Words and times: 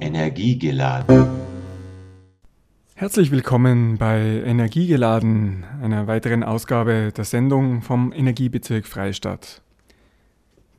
Energiegeladen. 0.00 1.26
Herzlich 2.94 3.30
willkommen 3.30 3.98
bei 3.98 4.42
Energiegeladen, 4.44 5.64
einer 5.82 6.06
weiteren 6.06 6.42
Ausgabe 6.42 7.12
der 7.14 7.24
Sendung 7.24 7.82
vom 7.82 8.12
Energiebezirk 8.12 8.86
Freistadt. 8.86 9.60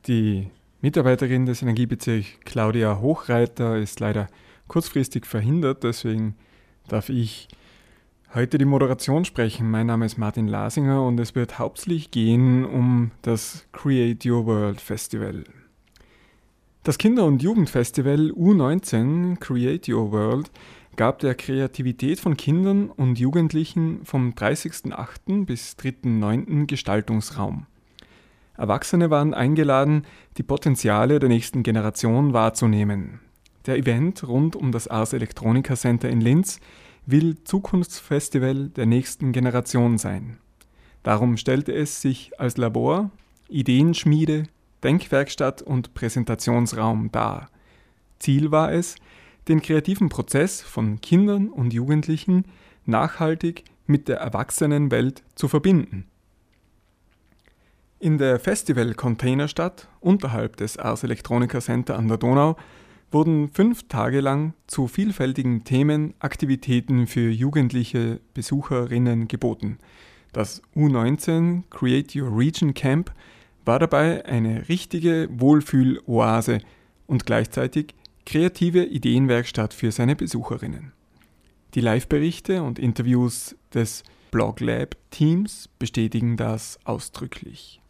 Die 0.08 0.48
Mitarbeiterin 0.80 1.46
des 1.46 1.62
Energiebezirks 1.62 2.26
Claudia 2.44 3.00
Hochreiter 3.00 3.76
ist 3.76 4.00
leider 4.00 4.26
kurzfristig 4.66 5.26
verhindert, 5.26 5.84
deswegen 5.84 6.34
darf 6.88 7.08
ich 7.08 7.46
heute 8.34 8.58
die 8.58 8.64
Moderation 8.64 9.24
sprechen. 9.24 9.70
Mein 9.70 9.86
Name 9.86 10.06
ist 10.06 10.18
Martin 10.18 10.48
Lasinger 10.48 11.04
und 11.04 11.20
es 11.20 11.36
wird 11.36 11.60
hauptsächlich 11.60 12.10
gehen 12.10 12.64
um 12.64 13.12
das 13.22 13.64
Create 13.72 14.26
Your 14.26 14.44
World 14.46 14.80
Festival. 14.80 15.44
Das 16.86 16.98
Kinder- 16.98 17.24
und 17.24 17.42
Jugendfestival 17.42 18.30
U19 18.30 19.40
Create 19.40 19.88
Your 19.88 20.12
World 20.12 20.52
gab 20.94 21.18
der 21.18 21.34
Kreativität 21.34 22.20
von 22.20 22.36
Kindern 22.36 22.90
und 22.90 23.18
Jugendlichen 23.18 24.04
vom 24.04 24.34
30.08. 24.34 25.46
bis 25.46 25.72
3.09. 25.72 26.66
Gestaltungsraum. 26.66 27.66
Erwachsene 28.56 29.10
waren 29.10 29.34
eingeladen, 29.34 30.04
die 30.36 30.44
Potenziale 30.44 31.18
der 31.18 31.28
nächsten 31.28 31.64
Generation 31.64 32.32
wahrzunehmen. 32.34 33.18
Der 33.66 33.78
Event 33.78 34.22
rund 34.22 34.54
um 34.54 34.70
das 34.70 34.86
Ars 34.86 35.12
Electronica 35.12 35.74
Center 35.74 36.08
in 36.08 36.20
Linz 36.20 36.60
will 37.04 37.42
Zukunftsfestival 37.42 38.68
der 38.68 38.86
nächsten 38.86 39.32
Generation 39.32 39.98
sein. 39.98 40.38
Darum 41.02 41.36
stellte 41.36 41.72
es 41.72 42.00
sich 42.00 42.38
als 42.38 42.56
Labor, 42.58 43.10
Ideenschmiede, 43.48 44.44
Denkwerkstatt 44.86 45.62
und 45.62 45.94
Präsentationsraum 45.94 47.10
dar. 47.10 47.50
Ziel 48.20 48.52
war 48.52 48.72
es, 48.72 48.94
den 49.48 49.60
kreativen 49.60 50.08
Prozess 50.08 50.62
von 50.62 51.00
Kindern 51.00 51.48
und 51.48 51.74
Jugendlichen 51.74 52.44
nachhaltig 52.84 53.64
mit 53.88 54.06
der 54.06 54.18
Erwachsenenwelt 54.18 55.24
zu 55.34 55.48
verbinden. 55.48 56.06
In 57.98 58.16
der 58.16 58.38
Festival-Containerstadt 58.38 59.88
unterhalb 59.98 60.56
des 60.56 60.78
Ars 60.78 61.02
Electronica 61.02 61.60
Center 61.60 61.96
an 61.96 62.06
der 62.06 62.18
Donau 62.18 62.56
wurden 63.10 63.48
fünf 63.48 63.88
Tage 63.88 64.20
lang 64.20 64.54
zu 64.68 64.86
vielfältigen 64.86 65.64
Themen 65.64 66.14
Aktivitäten 66.20 67.08
für 67.08 67.28
jugendliche 67.28 68.20
Besucherinnen 68.34 69.26
geboten. 69.26 69.78
Das 70.32 70.62
U19 70.76 71.64
Create 71.70 72.14
Your 72.14 72.36
Region 72.36 72.72
Camp 72.72 73.10
war 73.66 73.78
dabei 73.78 74.24
eine 74.24 74.68
richtige 74.68 75.28
Wohlfühloase 75.30 76.60
und 77.06 77.26
gleichzeitig 77.26 77.94
kreative 78.24 78.84
Ideenwerkstatt 78.84 79.74
für 79.74 79.92
seine 79.92 80.16
Besucherinnen. 80.16 80.92
Die 81.74 81.80
Live-Berichte 81.80 82.62
und 82.62 82.78
Interviews 82.78 83.56
des 83.74 84.02
Bloglab-Teams 84.30 85.68
bestätigen 85.78 86.36
das 86.36 86.78
ausdrücklich. 86.84 87.80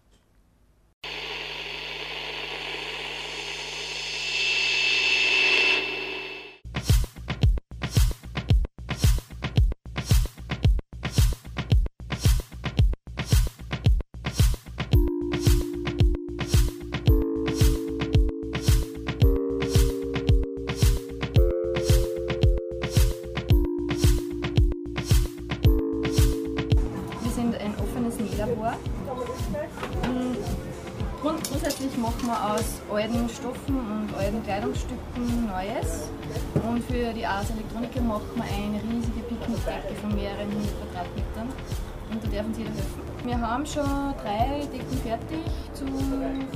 Haben 43.66 43.72
schon 43.72 44.14
drei 44.22 44.60
Decken 44.72 44.98
fertig 45.02 45.44
zu 45.72 45.84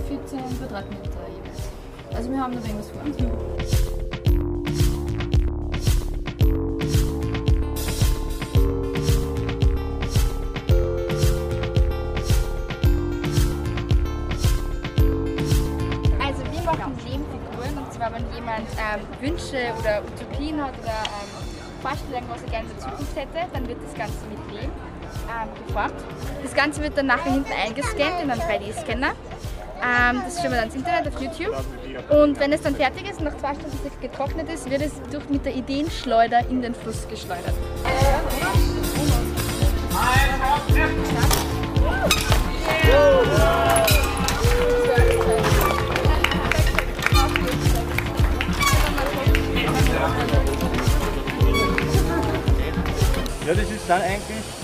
14 0.08 0.58
Quadratmeter 0.58 1.10
jeweils. 1.28 2.14
Also 2.14 2.30
wir 2.30 2.40
haben 2.40 2.54
da 2.54 2.62
wenig 2.62 2.78
was 2.78 2.90
vor. 2.90 3.02
ähm, 18.78 19.00
Wünsche 19.20 19.72
oder 19.78 20.02
Utopien 20.02 20.62
hat 20.62 20.72
oder 20.78 20.88
ähm, 20.88 21.30
Vorstellungen, 21.82 22.28
was 22.28 22.42
er 22.42 22.50
gerne 22.50 22.68
in 22.68 22.76
der 22.76 22.78
Zukunft 22.78 23.16
hätte, 23.16 23.52
dann 23.52 23.68
wird 23.68 23.78
das 23.84 23.94
Ganze 23.94 24.26
mit 24.26 24.60
Lehm 24.60 24.70
ähm. 25.28 25.92
Das 26.42 26.54
Ganze 26.54 26.82
wird 26.82 26.96
dann 26.96 27.06
nachher 27.06 27.32
hinten 27.32 27.52
eingescannt 27.52 28.22
in 28.22 28.30
einen 28.30 28.40
3D-Scanner. 28.40 29.12
Ähm, 29.82 30.22
das 30.24 30.38
stellen 30.38 30.52
wir 30.52 30.58
dann 30.58 30.66
ins 30.66 30.74
Internet 30.74 31.08
auf 31.08 31.20
YouTube. 31.20 31.64
Und 32.10 32.38
wenn 32.38 32.52
es 32.52 32.62
dann 32.62 32.76
fertig 32.76 33.08
ist 33.08 33.18
und 33.18 33.24
nach 33.24 33.36
zwei 33.38 33.54
Stunden 33.54 34.00
getrocknet 34.00 34.48
ist, 34.50 34.68
wird 34.70 34.82
es 34.82 34.92
durch 35.10 35.28
mit 35.28 35.44
der 35.44 35.54
Ideenschleuder 35.54 36.40
in 36.48 36.60
den 36.62 36.74
Fluss 36.74 37.08
geschleudert. 37.08 37.54
Ja, 53.46 53.54
das 53.54 53.70
ist 53.70 53.88
dann 53.88 54.02
eigentlich 54.02 54.59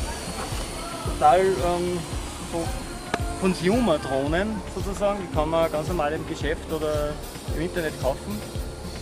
total 1.18 1.40
ähm, 1.40 1.98
so 2.52 2.62
Consumer-Drohnen 3.40 4.60
sozusagen. 4.74 5.20
Die 5.22 5.34
kann 5.34 5.50
man 5.50 5.70
ganz 5.70 5.88
normal 5.88 6.12
im 6.12 6.26
Geschäft 6.28 6.70
oder 6.72 7.12
im 7.54 7.62
Internet 7.62 8.00
kaufen 8.02 8.40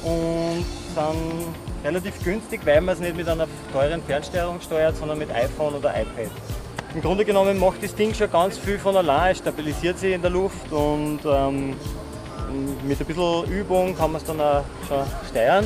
und 0.05 0.65
sind 0.95 1.55
relativ 1.85 2.23
günstig, 2.23 2.61
weil 2.65 2.81
man 2.81 2.95
es 2.95 3.01
nicht 3.01 3.17
mit 3.17 3.29
einer 3.29 3.47
teuren 3.73 4.03
Fernsteuerung 4.03 4.61
steuert, 4.61 4.97
sondern 4.97 5.19
mit 5.19 5.31
iPhone 5.31 5.75
oder 5.75 5.91
iPad. 5.91 6.31
Im 6.95 7.03
Grunde 7.03 7.25
genommen 7.25 7.59
macht 7.59 7.83
das 7.83 7.95
Ding 7.95 8.15
schon 8.15 8.31
ganz 8.31 8.57
viel 8.59 8.79
von 8.79 8.97
allein, 8.97 9.33
es 9.33 9.39
stabilisiert 9.39 9.99
sich 9.99 10.15
in 10.15 10.23
der 10.23 10.31
Luft 10.31 10.71
und 10.71 11.21
ähm, 11.25 11.77
mit 12.87 13.01
ein 13.01 13.07
bisschen 13.07 13.45
Übung 13.47 13.97
kann 13.97 14.13
man 14.13 14.21
es 14.21 14.27
dann 14.27 14.41
auch 14.41 14.63
schon 14.87 15.05
steuern. 15.29 15.65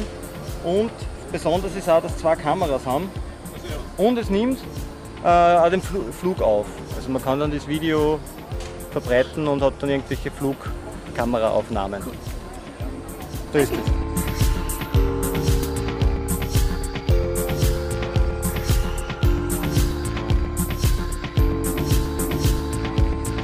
Und 0.65 0.91
besonders 1.31 1.77
ist 1.77 1.89
auch, 1.89 2.01
dass 2.01 2.17
zwei 2.17 2.35
Kameras 2.35 2.87
haben 2.87 3.11
und 3.99 4.17
es 4.19 4.31
nimmt 4.31 4.59
äh, 5.25 5.71
den 5.71 5.83
Flug 5.83 6.41
auf. 6.43 6.67
Also 6.97 7.11
man 7.11 7.23
kann 7.23 7.41
dann 7.41 7.51
das 7.51 7.67
Video 7.67 8.19
verbreiten 8.91 9.47
und 9.49 9.63
hat 9.63 9.75
dann 9.81 9.91
irgendwelche 9.91 10.31
Flugkameraaufnahmen. 10.31 12.03
So 13.53 13.59
ist 13.59 13.73
es. 13.73 13.79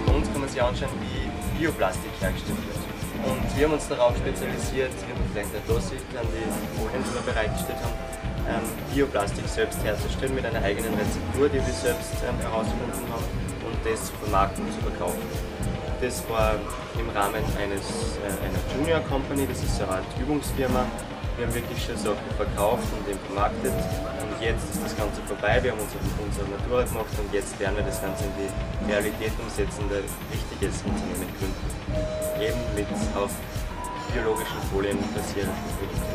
Bei 0.06 0.12
uns 0.14 0.32
kann 0.32 0.40
man 0.40 0.48
sich 0.48 0.62
anschauen, 0.62 0.90
wie 1.00 1.58
Bioplastik 1.58 2.10
hergestellt 2.20 2.58
wird. 2.58 2.84
Und 3.24 3.56
wir 3.56 3.64
haben 3.64 3.72
uns 3.72 3.88
darauf 3.88 4.14
spezialisiert, 4.16 4.92
wie 5.06 5.12
man 5.12 5.28
vielleicht 5.32 5.54
nicht 5.54 5.68
da 5.68 5.80
sieht, 5.80 6.18
an 6.18 6.26
die 6.28 6.78
Folien, 6.78 7.02
die 7.02 7.14
wir 7.14 7.32
bereitgestellt 7.32 7.78
haben, 7.82 7.94
Bioplastik 8.94 9.48
selbst 9.48 9.82
herzustellen 9.82 10.34
mit 10.34 10.44
einer 10.46 10.62
eigenen 10.62 10.94
Rezeptur, 10.94 11.48
die 11.48 11.58
wir 11.58 11.74
selbst 11.74 12.14
ähm, 12.22 12.38
herausgefunden 12.40 13.02
haben 13.10 13.24
und 13.66 13.76
das 13.82 14.06
zu 14.06 14.12
vermarkten 14.22 14.64
und 14.64 14.72
zu 14.72 14.80
verkaufen. 14.80 15.22
Das 16.00 16.22
war 16.28 16.54
im 16.94 17.08
Rahmen 17.10 17.42
eines, 17.58 17.82
äh, 18.22 18.30
einer 18.44 18.60
Junior 18.76 19.00
Company, 19.10 19.46
das 19.48 19.62
ist 19.62 19.76
so 19.76 19.84
eine 19.84 19.98
Art 19.98 20.08
Übungsfirma. 20.20 20.86
Wir 21.36 21.46
haben 21.46 21.54
wirklich 21.54 21.82
schon 21.82 21.96
Sachen 21.98 22.30
verkauft 22.36 22.86
und 22.94 23.10
eben 23.10 23.18
vermarktet 23.26 23.74
und 23.74 24.38
jetzt 24.38 24.62
ist 24.70 24.78
das 24.84 24.94
Ganze 24.94 25.18
vorbei. 25.26 25.58
Wir 25.58 25.72
haben 25.72 25.82
unsere, 25.82 25.98
unsere 26.22 26.46
Matura 26.46 26.86
gemacht 26.86 27.10
und 27.18 27.26
jetzt 27.34 27.58
werden 27.58 27.74
wir 27.74 27.82
das 27.82 27.98
Ganze 27.98 28.22
in 28.30 28.34
die 28.38 28.50
Realität 28.86 29.32
umsetzen, 29.42 29.90
ein 29.90 30.06
richtiges 30.30 30.78
Unternehmen 30.86 31.26
gründen. 31.34 31.66
Eben 32.38 32.62
mit 32.78 32.86
auf 33.18 33.34
biologischen 34.14 34.62
Folien 34.70 34.98
basierenden 35.10 35.58
Produkten. 35.74 36.13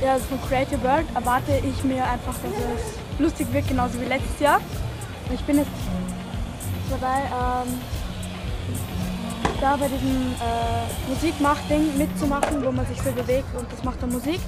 Ja, 0.00 0.14
also 0.14 0.24
von 0.26 0.40
Creative 0.48 0.82
World 0.82 1.06
erwarte 1.14 1.52
ich 1.62 1.84
mir 1.84 2.04
einfach, 2.04 2.34
dass 2.34 2.52
es 2.52 3.18
lustig 3.18 3.52
wird, 3.52 3.68
genauso 3.68 4.00
wie 4.00 4.06
letztes 4.06 4.40
Jahr. 4.40 4.60
Und 5.28 5.34
ich 5.34 5.44
bin 5.44 5.58
jetzt 5.58 5.70
dabei, 6.90 7.22
ähm, 7.24 7.80
da 9.60 9.76
bei 9.76 9.88
diesem 9.88 10.32
äh, 10.32 11.08
Musikmachding 11.08 11.96
mitzumachen, 11.96 12.64
wo 12.64 12.72
man 12.72 12.86
sich 12.86 13.00
so 13.00 13.10
bewegt 13.12 13.54
und 13.56 13.70
das 13.72 13.82
macht 13.84 14.02
dann 14.02 14.10
Musik. 14.10 14.40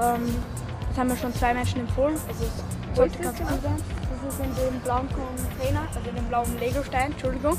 Ähm, 0.00 0.34
das 0.88 0.98
haben 0.98 1.08
mir 1.08 1.16
schon 1.16 1.34
zwei 1.34 1.52
Menschen 1.52 1.80
empfohlen. 1.80 2.16
Also 2.28 2.44
es 2.44 2.96
sollte 2.96 3.18
ganz 3.18 3.38
gut 3.38 3.48
sein. 3.48 3.82
Das 4.24 4.34
ist 4.34 4.40
in 4.40 4.54
dem 4.54 4.80
blauen 4.80 5.08
Container, 5.08 5.82
also 5.94 6.08
in 6.08 6.16
dem 6.16 6.24
blauen 6.28 6.58
Legostein, 6.58 7.12
Entschuldigung. 7.12 7.58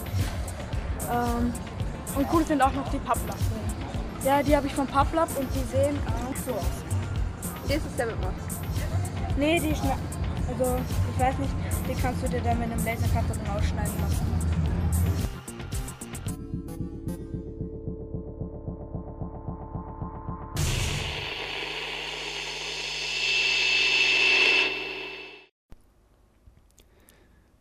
Ähm, 1.12 1.54
und 2.16 2.27
cool 2.33 2.45
sind 2.45 2.62
auch 2.62 2.74
noch 2.74 2.89
die 2.89 2.98
Papplatten. 2.98 3.45
Ja, 4.25 4.42
die 4.42 4.56
habe 4.56 4.68
ich 4.68 4.74
vom 4.74 4.88
Papplab 4.88 5.30
und 5.38 5.48
die 5.54 5.77
sehen 5.77 5.98
so 6.45 6.54
aus. 6.54 6.88
Das 7.69 7.77
ist 7.77 7.98
selber 7.98 8.13
gemacht. 8.13 8.33
Nee, 9.38 9.60
die 9.60 9.75
schne 9.75 9.95
Also, 10.48 10.80
ich 11.13 11.19
weiß 11.19 11.38
nicht, 11.38 11.54
die 11.88 12.01
kannst 12.01 12.24
du 12.24 12.27
dir 12.27 12.42
dann 12.42 12.57
mit 12.57 12.71
einem 12.71 12.83
Lasercutter 12.83 13.36
dann 13.36 13.56
ausschneiden 13.56 13.94
lassen. 14.01 14.25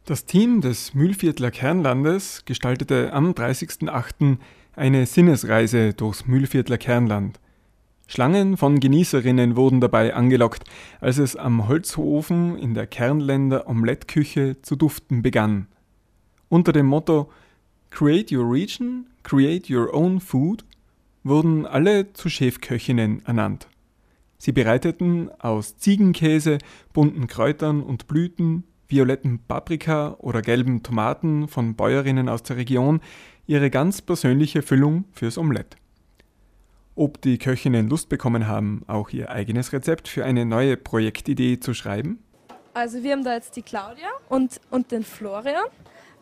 Das 0.06 0.24
Team 0.24 0.62
des 0.62 0.94
Mühlviertler 0.94 1.50
Kernlandes 1.50 2.46
gestaltete 2.46 3.12
am 3.12 3.32
30.08. 3.32 4.38
eine 4.74 5.04
Sinnesreise 5.04 5.92
durchs 5.92 6.26
Mühlviertler 6.26 6.78
Kernland. 6.78 7.38
Schlangen 8.10 8.56
von 8.56 8.80
Genießerinnen 8.80 9.54
wurden 9.54 9.82
dabei 9.82 10.14
angelockt, 10.14 10.64
als 10.98 11.18
es 11.18 11.36
am 11.36 11.68
Holzofen 11.68 12.56
in 12.56 12.72
der 12.72 12.86
Kernländer 12.86 13.68
Omelettküche 13.68 14.62
zu 14.62 14.76
duften 14.76 15.20
begann. 15.20 15.66
Unter 16.48 16.72
dem 16.72 16.86
Motto 16.86 17.30
Create 17.90 18.32
Your 18.32 18.50
Region, 18.50 19.06
Create 19.22 19.68
Your 19.70 19.92
Own 19.92 20.20
Food 20.20 20.64
wurden 21.22 21.66
alle 21.66 22.14
zu 22.14 22.30
Chefköchinnen 22.30 23.26
ernannt. 23.26 23.68
Sie 24.38 24.52
bereiteten 24.52 25.28
aus 25.38 25.76
Ziegenkäse, 25.76 26.56
bunten 26.94 27.26
Kräutern 27.26 27.82
und 27.82 28.06
Blüten, 28.06 28.64
violetten 28.86 29.40
Paprika 29.46 30.16
oder 30.18 30.40
gelben 30.40 30.82
Tomaten 30.82 31.46
von 31.46 31.74
Bäuerinnen 31.74 32.30
aus 32.30 32.42
der 32.42 32.56
Region 32.56 33.00
ihre 33.46 33.68
ganz 33.68 34.00
persönliche 34.00 34.62
Füllung 34.62 35.04
fürs 35.12 35.36
Omelett. 35.36 35.76
Ob 36.98 37.22
die 37.22 37.38
Köchinnen 37.38 37.88
Lust 37.88 38.08
bekommen 38.08 38.48
haben, 38.48 38.82
auch 38.88 39.10
ihr 39.10 39.30
eigenes 39.30 39.72
Rezept 39.72 40.08
für 40.08 40.24
eine 40.24 40.44
neue 40.44 40.76
Projektidee 40.76 41.60
zu 41.60 41.72
schreiben? 41.72 42.18
Also 42.74 43.04
wir 43.04 43.12
haben 43.12 43.22
da 43.22 43.34
jetzt 43.34 43.54
die 43.54 43.62
Claudia 43.62 44.08
und, 44.28 44.60
und 44.72 44.90
den 44.90 45.04
Florian. 45.04 45.62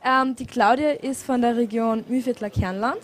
Ähm, 0.04 0.36
die 0.36 0.44
Claudia 0.44 0.90
ist 0.90 1.22
von 1.22 1.40
der 1.40 1.56
Region 1.56 2.04
Mühlviertler 2.08 2.50
Kernland 2.50 3.00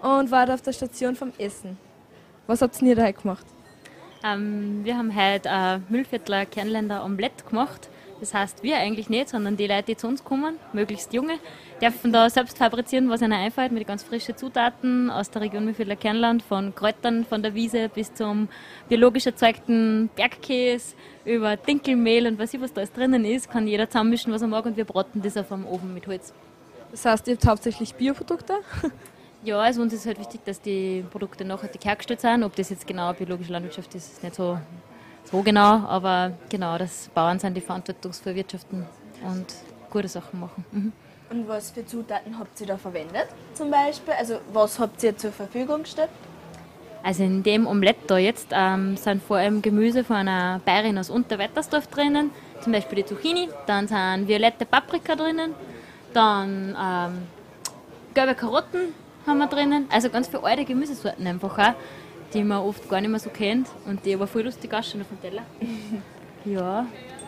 und 0.00 0.30
war 0.30 0.46
da 0.46 0.54
auf 0.54 0.62
der 0.62 0.72
Station 0.72 1.14
vom 1.16 1.34
Essen. 1.36 1.76
Was 2.46 2.62
habt 2.62 2.80
ihr 2.80 2.96
da 2.96 3.02
heute 3.02 3.20
gemacht? 3.20 3.44
Ähm, 4.24 4.80
wir 4.82 4.96
haben 4.96 5.14
heute 5.14 5.50
ein 5.50 5.84
Mühlviertler 5.90 6.46
Kernländer 6.46 7.04
Omelett 7.04 7.46
gemacht. 7.46 7.90
Das 8.20 8.32
heißt, 8.32 8.62
wir 8.62 8.78
eigentlich 8.78 9.10
nicht, 9.10 9.28
sondern 9.28 9.56
die 9.56 9.66
Leute, 9.66 9.84
die 9.88 9.96
zu 9.96 10.06
uns 10.06 10.24
kommen, 10.24 10.56
möglichst 10.72 11.12
junge, 11.12 11.34
dürfen 11.82 12.12
da 12.12 12.30
selbst 12.30 12.56
fabrizieren, 12.56 13.10
was 13.10 13.20
ihnen 13.20 13.34
einfällt, 13.34 13.72
mit 13.72 13.86
ganz 13.86 14.02
frischen 14.02 14.36
Zutaten 14.36 15.10
aus 15.10 15.30
der 15.30 15.42
Region 15.42 15.66
Mühlviertler 15.66 15.96
Kernland, 15.96 16.42
von 16.42 16.74
Kräutern 16.74 17.26
von 17.26 17.42
der 17.42 17.54
Wiese 17.54 17.90
bis 17.90 18.14
zum 18.14 18.48
biologisch 18.88 19.26
erzeugten 19.26 20.08
Bergkäse, 20.16 20.94
über 21.26 21.56
Dinkelmehl 21.56 22.26
und 22.26 22.38
was 22.38 22.54
ich 22.54 22.60
was 22.60 22.72
da 22.72 22.80
alles 22.80 22.92
drinnen 22.92 23.24
ist, 23.24 23.50
kann 23.50 23.66
jeder 23.66 23.90
zusammenmischen, 23.90 24.32
was 24.32 24.42
er 24.42 24.48
mag 24.48 24.64
und 24.64 24.76
wir 24.76 24.84
braten 24.84 25.20
das 25.20 25.36
auf 25.36 25.48
dem 25.48 25.66
Ofen 25.66 25.92
mit 25.92 26.06
Holz. 26.06 26.32
Das 26.92 27.04
heißt, 27.04 27.28
ihr 27.28 27.34
habt 27.34 27.46
hauptsächlich 27.46 27.94
Bioprodukte? 27.94 28.54
Ja, 29.44 29.60
also 29.60 29.80
uns 29.80 29.92
ist 29.92 30.06
halt 30.06 30.18
wichtig, 30.18 30.40
dass 30.44 30.60
die 30.60 31.04
Produkte 31.08 31.44
nachhaltig 31.44 31.84
hergestellt 31.84 32.20
sind. 32.20 32.42
Ob 32.42 32.56
das 32.56 32.70
jetzt 32.70 32.84
genau 32.84 33.12
biologische 33.12 33.52
Landwirtschaft 33.52 33.94
ist, 33.94 34.14
ist 34.14 34.22
nicht 34.24 34.34
so, 34.34 34.58
so 35.30 35.42
genau, 35.42 35.86
aber 35.86 36.32
genau, 36.48 36.78
dass 36.78 37.08
Bauern 37.14 37.38
sind, 37.38 37.54
die 37.54 37.60
verantwortungsvoll 37.60 38.34
wirtschaften 38.34 38.86
und 39.24 39.46
gute 39.90 40.08
Sachen 40.08 40.40
machen. 40.40 40.64
Mhm. 40.70 40.92
Und 41.28 41.48
was 41.48 41.70
für 41.70 41.84
Zutaten 41.84 42.38
habt 42.38 42.60
ihr 42.60 42.68
da 42.68 42.76
verwendet 42.76 43.26
zum 43.54 43.70
Beispiel? 43.70 44.14
Also 44.16 44.38
was 44.52 44.78
habt 44.78 45.02
ihr 45.02 45.16
zur 45.16 45.32
Verfügung 45.32 45.82
gestellt? 45.82 46.10
Also 47.02 47.22
in 47.22 47.42
dem 47.42 47.66
Omelett 47.66 47.98
da 48.08 48.18
jetzt 48.18 48.48
ähm, 48.50 48.96
sind 48.96 49.22
vor 49.22 49.36
allem 49.36 49.62
Gemüse 49.62 50.02
von 50.02 50.16
einer 50.16 50.60
Bayerin 50.64 50.98
aus 50.98 51.10
Unterwettersdorf 51.10 51.86
drinnen, 51.88 52.30
zum 52.60 52.72
Beispiel 52.72 53.02
die 53.02 53.06
Zucchini, 53.06 53.48
dann 53.66 53.86
sind 53.86 54.26
violette 54.26 54.66
Paprika 54.66 55.14
drinnen, 55.14 55.54
dann 56.12 56.76
ähm, 56.80 57.22
gelbe 58.14 58.34
Karotten 58.34 58.92
haben 59.26 59.38
wir 59.38 59.46
drinnen, 59.46 59.86
also 59.88 60.10
ganz 60.10 60.26
viele 60.28 60.42
alte 60.42 60.64
Gemüsesorten 60.64 61.26
einfach 61.26 61.58
auch, 61.58 61.74
die 62.34 62.44
man 62.44 62.58
oft 62.58 62.88
gar 62.88 63.00
nicht 63.00 63.10
mehr 63.10 63.20
so 63.20 63.30
kennt 63.30 63.68
und 63.86 64.04
die 64.04 64.14
aber 64.14 64.26
voll 64.26 64.42
lustig 64.42 64.72
ausschauen 64.72 65.02
auf 65.02 65.08
dem 65.08 65.20
Teller. 65.20 65.42
ja, 66.44 66.86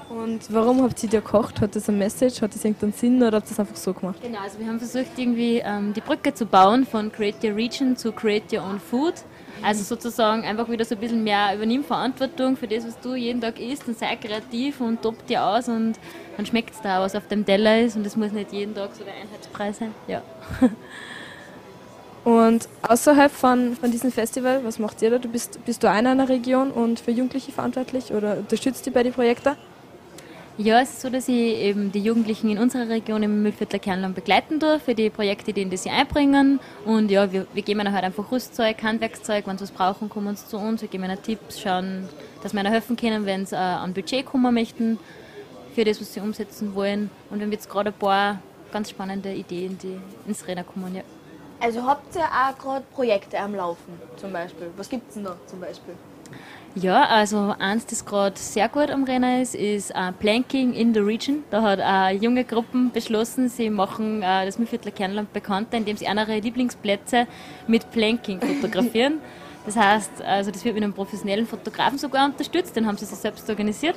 Und 0.09 0.53
warum 0.53 0.83
habt 0.83 1.03
ihr 1.03 1.09
da 1.11 1.21
gekocht? 1.21 1.61
Hat 1.61 1.77
das 1.77 1.89
eine 1.89 1.99
Message? 1.99 2.41
Hat 2.41 2.55
das 2.55 2.65
irgendeinen 2.65 2.93
Sinn 2.93 3.23
oder 3.23 3.37
habt 3.37 3.47
ihr 3.47 3.51
das 3.51 3.61
einfach 3.61 3.77
so 3.77 3.93
gemacht? 3.93 4.19
Genau, 4.23 4.41
also 4.41 4.59
wir 4.59 4.67
haben 4.67 4.79
versucht 4.79 5.19
irgendwie 5.19 5.63
ähm, 5.65 5.93
die 5.93 6.01
Brücke 6.01 6.33
zu 6.33 6.47
bauen 6.47 6.87
von 6.87 7.13
Create 7.13 7.45
Your 7.45 7.57
Region 7.57 7.97
zu 7.97 8.13
Create 8.13 8.53
Your 8.53 8.63
Own 8.63 8.81
Food. 8.81 9.15
Also 9.63 9.83
sozusagen 9.83 10.45
einfach 10.45 10.69
wieder 10.71 10.85
so 10.85 10.95
ein 10.95 11.01
bisschen 11.01 11.25
mehr 11.25 11.55
übernimm 11.55 11.83
Verantwortung 11.83 12.57
für 12.57 12.69
das, 12.69 12.87
was 12.87 12.99
du 13.01 13.15
jeden 13.15 13.41
Tag 13.41 13.59
isst 13.61 13.89
und 13.89 13.99
sei 13.99 14.17
kreativ 14.17 14.81
und 14.81 15.03
tob 15.03 15.27
dir 15.27 15.45
aus 15.45 15.69
und 15.69 15.95
dann 16.37 16.47
schmeckt 16.47 16.75
es 16.75 16.81
da, 16.81 17.01
was 17.01 17.17
auf 17.17 17.27
dem 17.27 17.45
Teller 17.45 17.81
ist 17.81 17.97
und 17.97 18.07
das 18.07 18.17
muss 18.17 18.31
nicht 18.31 18.53
jeden 18.53 18.75
Tag 18.75 18.91
so 18.95 19.03
der 19.05 19.15
Einheitspreis 19.15 19.79
sein. 19.79 19.93
Ja. 20.07 20.23
Und 22.29 22.69
außerhalb 22.83 23.33
von, 23.33 23.75
von 23.75 23.91
diesem 23.91 24.13
Festival, 24.13 24.63
was 24.63 24.79
macht 24.79 25.01
ihr 25.01 25.09
da? 25.09 25.17
Du 25.17 25.31
bist, 25.31 25.65
bist 25.65 25.83
du 25.83 25.89
einer 25.89 26.13
in 26.13 26.19
der 26.19 26.29
Region 26.29 26.71
und 26.71 27.01
für 27.01 27.11
Jugendliche 27.11 27.53
verantwortlich 27.53 28.13
oder 28.13 28.37
unterstützt 28.37 28.85
die 28.85 28.91
bei 28.91 29.03
den 29.03 29.15
Projekten? 29.15 29.57
Ja, 30.59 30.79
es 30.83 30.91
ist 30.91 31.01
so, 31.01 31.09
dass 31.09 31.27
ich 31.27 31.35
eben 31.35 31.91
die 31.91 32.03
Jugendlichen 32.03 32.51
in 32.51 32.59
unserer 32.59 32.87
Region 32.91 33.23
im 33.23 33.43
Mühlviertler 33.43 33.79
Kernland 33.79 34.15
begleiten 34.15 34.59
darf 34.59 34.83
für 34.83 34.95
die 34.95 35.09
Projekte, 35.09 35.55
die, 35.55 35.65
die 35.65 35.77
sie 35.79 35.89
einbringen. 35.89 36.61
Und 36.85 37.11
ja, 37.11 37.33
wir, 37.33 37.47
wir 37.55 37.63
geben 37.63 37.81
ihnen 37.81 37.95
halt 37.95 38.05
einfach 38.05 38.31
Rüstzeug, 38.31 38.83
Handwerkszeug, 38.83 39.47
wenn 39.47 39.57
sie 39.57 39.63
was 39.63 39.71
brauchen, 39.71 40.11
kommen 40.11 40.37
sie 40.37 40.49
zu 40.49 40.59
uns. 40.59 40.83
Wir 40.83 40.89
geben 40.91 41.05
ihnen 41.05 41.23
Tipps, 41.23 41.59
schauen, 41.59 42.11
dass 42.43 42.53
wir 42.53 42.61
ihnen 42.61 42.71
helfen 42.71 42.95
können, 42.99 43.25
wenn 43.25 43.47
sie 43.47 43.57
äh, 43.57 43.59
an 43.59 43.95
Budget 43.95 44.27
kommen 44.27 44.53
möchten 44.53 44.99
für 45.75 45.85
das, 45.87 45.99
was 45.99 46.13
sie 46.13 46.21
umsetzen 46.21 46.75
wollen. 46.75 47.09
Und 47.31 47.39
wir 47.39 47.47
haben 47.47 47.53
jetzt 47.53 47.71
gerade 47.71 47.89
ein 47.89 47.99
paar 47.99 48.43
ganz 48.71 48.91
spannende 48.91 49.33
Ideen, 49.33 49.79
die 49.79 49.97
ins 50.29 50.47
Rennen 50.47 50.67
kommen. 50.67 50.95
Ja. 50.95 51.03
Also 51.61 51.85
habt 51.85 52.15
ihr 52.15 52.23
auch 52.23 52.57
gerade 52.59 52.85
Projekte 52.95 53.39
am 53.39 53.55
Laufen 53.55 54.01
zum 54.17 54.33
Beispiel? 54.33 54.71
Was 54.77 54.89
gibt's 54.89 55.15
denn 55.15 55.25
da 55.25 55.37
zum 55.47 55.61
Beispiel? 55.61 55.95
Ja, 56.75 57.05
also 57.07 57.55
eins, 57.59 57.87
das 57.87 58.05
gerade 58.05 58.39
sehr 58.39 58.69
gut 58.69 58.91
am 58.91 59.03
Rennen 59.05 59.43
ist, 59.43 59.55
ist 59.55 59.91
äh, 59.91 60.13
Planking 60.13 60.75
in 60.75 60.95
the 60.95 61.01
Region. 61.01 61.43
Da 61.51 61.63
hat 61.63 61.81
eine 61.81 62.17
junge 62.17 62.45
Gruppe 62.45 62.91
beschlossen, 62.93 63.49
sie 63.49 63.71
machen 63.71 64.23
äh, 64.23 64.45
das 64.45 64.59
Mühlviertler 64.59 64.93
Kernland 64.93 65.33
bekannter, 65.33 65.79
indem 65.79 65.97
sie 65.97 66.05
ihre 66.05 66.39
Lieblingsplätze 66.39 67.27
mit 67.67 67.91
Planking 67.91 68.41
fotografieren. 68.41 69.21
Das 69.67 69.77
heißt, 69.77 70.23
also 70.23 70.51
das 70.51 70.65
wird 70.65 70.77
mit 70.77 70.85
einem 70.85 70.95
professionellen 70.95 71.47
Fotografen 71.47 71.99
sogar 71.99 72.25
unterstützt, 72.25 72.75
den 72.75 72.87
haben 72.87 72.97
sie 72.97 73.05
sich 73.05 73.19
selbst 73.19 73.51
organisiert. 73.51 73.97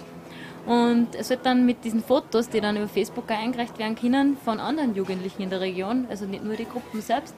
Und 0.65 1.15
es 1.15 1.29
wird 1.29 1.45
dann 1.45 1.65
mit 1.65 1.83
diesen 1.83 2.03
Fotos, 2.03 2.49
die 2.49 2.61
dann 2.61 2.77
über 2.77 2.87
Facebook 2.87 3.29
eingereicht 3.31 3.79
werden 3.79 3.95
können, 3.95 4.37
von 4.37 4.59
anderen 4.59 4.95
Jugendlichen 4.95 5.41
in 5.41 5.49
der 5.49 5.59
Region, 5.61 6.05
also 6.09 6.25
nicht 6.25 6.43
nur 6.43 6.55
die 6.55 6.65
Gruppen 6.65 7.01
selbst, 7.01 7.33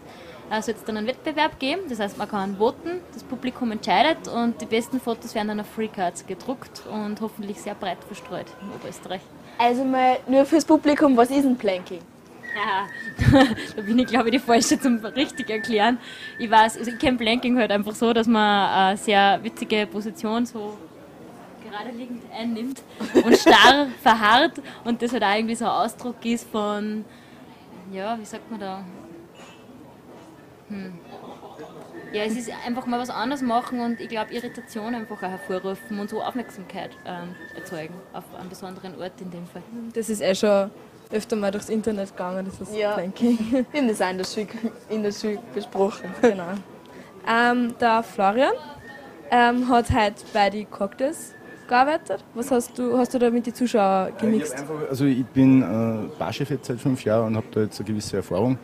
äh, 0.52 0.62
soll 0.62 0.76
es 0.76 0.84
dann 0.84 0.98
einen 0.98 1.08
Wettbewerb 1.08 1.60
geben. 1.60 1.82
Das 1.90 2.00
heißt, 2.00 2.18
man 2.18 2.28
kann 2.28 2.58
voten, 2.58 3.00
das 3.14 3.24
Publikum 3.24 3.72
entscheidet 3.72 4.28
und 4.28 4.60
die 4.62 4.66
besten 4.66 5.00
Fotos 5.00 5.34
werden 5.36 5.50
dann 5.50 5.60
auf 5.62 5.68
Freecards 5.68 6.28
gedruckt 6.28 6.84
und 6.92 7.22
hoffentlich 7.22 7.60
sehr 7.60 7.76
breit 7.76 8.04
verstreut 8.06 8.48
in 8.62 8.76
Oberösterreich. 8.76 9.22
Also 9.58 9.84
mal 9.84 10.18
nur 10.28 10.46
fürs 10.46 10.66
Publikum, 10.66 11.16
was 11.16 11.30
ist 11.30 11.46
ein 11.46 11.56
Planking? 11.56 12.00
Ja, 12.56 12.88
da 13.76 13.82
bin 13.82 13.98
ich 13.98 14.08
glaube 14.08 14.30
ich 14.30 14.34
die 14.34 14.40
Falsche 14.40 14.80
zum 14.80 14.98
richtig 14.98 15.50
erklären. 15.50 15.98
Ich 16.38 16.52
weiß, 16.52 16.78
also 16.78 16.92
ich 16.92 17.00
kenne 17.00 17.18
Planking 17.18 17.58
halt 17.58 17.72
einfach 17.72 17.96
so, 17.96 18.14
dass 18.14 18.28
man 18.28 18.70
eine 18.70 18.98
sehr 18.98 19.40
witzige 19.42 19.88
Position 19.88 20.46
so 20.46 20.78
gerade 21.74 21.96
liegend 21.96 22.24
einnimmt 22.32 22.82
und 23.24 23.38
starr 23.38 23.88
verharrt 24.02 24.62
und 24.84 25.02
das 25.02 25.12
halt 25.14 25.24
auch 25.24 25.36
irgendwie 25.36 25.56
so 25.56 25.66
ein 25.66 25.72
Ausdruck 25.72 26.24
ist 26.26 26.50
von, 26.50 27.04
ja, 27.92 28.18
wie 28.20 28.26
sagt 28.26 28.50
man 28.52 28.60
da? 28.60 28.84
Hm. 30.70 30.94
Ja, 32.12 32.24
es 32.24 32.38
ist 32.38 32.52
einfach 32.66 32.86
mal 32.86 33.00
was 33.00 33.10
anderes 33.10 33.42
machen 33.42 33.80
und 33.80 34.00
ich 34.00 34.08
glaube 34.08 34.32
Irritation 34.34 34.94
einfach 34.94 35.18
auch 35.18 35.22
hervorrufen 35.28 35.98
und 35.98 36.10
so 36.12 36.22
Aufmerksamkeit 36.22 36.92
ähm, 37.06 37.36
erzeugen 37.56 37.96
auf 38.14 38.24
einem 38.40 38.50
besonderen 38.50 39.00
Ort 39.02 39.20
in 39.20 39.32
dem 39.32 39.48
Fall. 39.48 39.64
Das 39.94 40.10
ist 40.10 40.22
eh 40.22 40.36
schon 40.36 40.70
öfter 41.12 41.36
mal 41.36 41.50
durchs 41.50 41.70
Internet 41.70 42.12
gegangen, 42.12 42.46
dieses 42.46 42.76
Ja. 42.78 42.94
Planking. 42.94 43.66
Wir 43.72 43.82
haben 43.82 43.88
das 43.88 44.02
auch 44.02 44.10
in 44.12 44.18
der 44.20 44.26
Schule, 44.26 44.48
in 44.90 45.04
der 45.04 45.12
Schule 45.12 45.40
besprochen. 45.56 46.14
genau. 46.22 46.54
Ähm, 47.28 47.74
der 47.80 48.04
Florian 48.04 48.54
ähm, 49.32 49.68
hat 49.70 49.92
heute 49.92 50.24
bei 50.34 50.52
den 50.52 50.70
Cocktails 50.70 51.34
gearbeitet. 51.68 52.24
Was 52.34 52.52
hast 52.52 52.78
du, 52.78 52.98
hast 52.98 53.14
du 53.14 53.20
da 53.20 53.30
mit 53.30 53.46
den 53.46 53.54
Zuschauern 53.54 54.10
Ich 54.16 54.18
gemixt? 54.22 54.54
hab 54.54 54.62
einfach, 54.70 54.90
also 54.90 55.06
ich 55.06 55.26
bin 55.26 55.62
äh, 55.62 56.18
Barchef 56.20 56.50
jetzt 56.50 56.68
seit 56.68 56.80
fünf 56.80 57.04
Jahren 57.04 57.28
und 57.28 57.36
habe 57.38 57.48
da 57.52 57.62
jetzt 57.62 57.80
eine 57.80 57.88
gewisse 57.88 58.18
Erfahrung. 58.18 58.58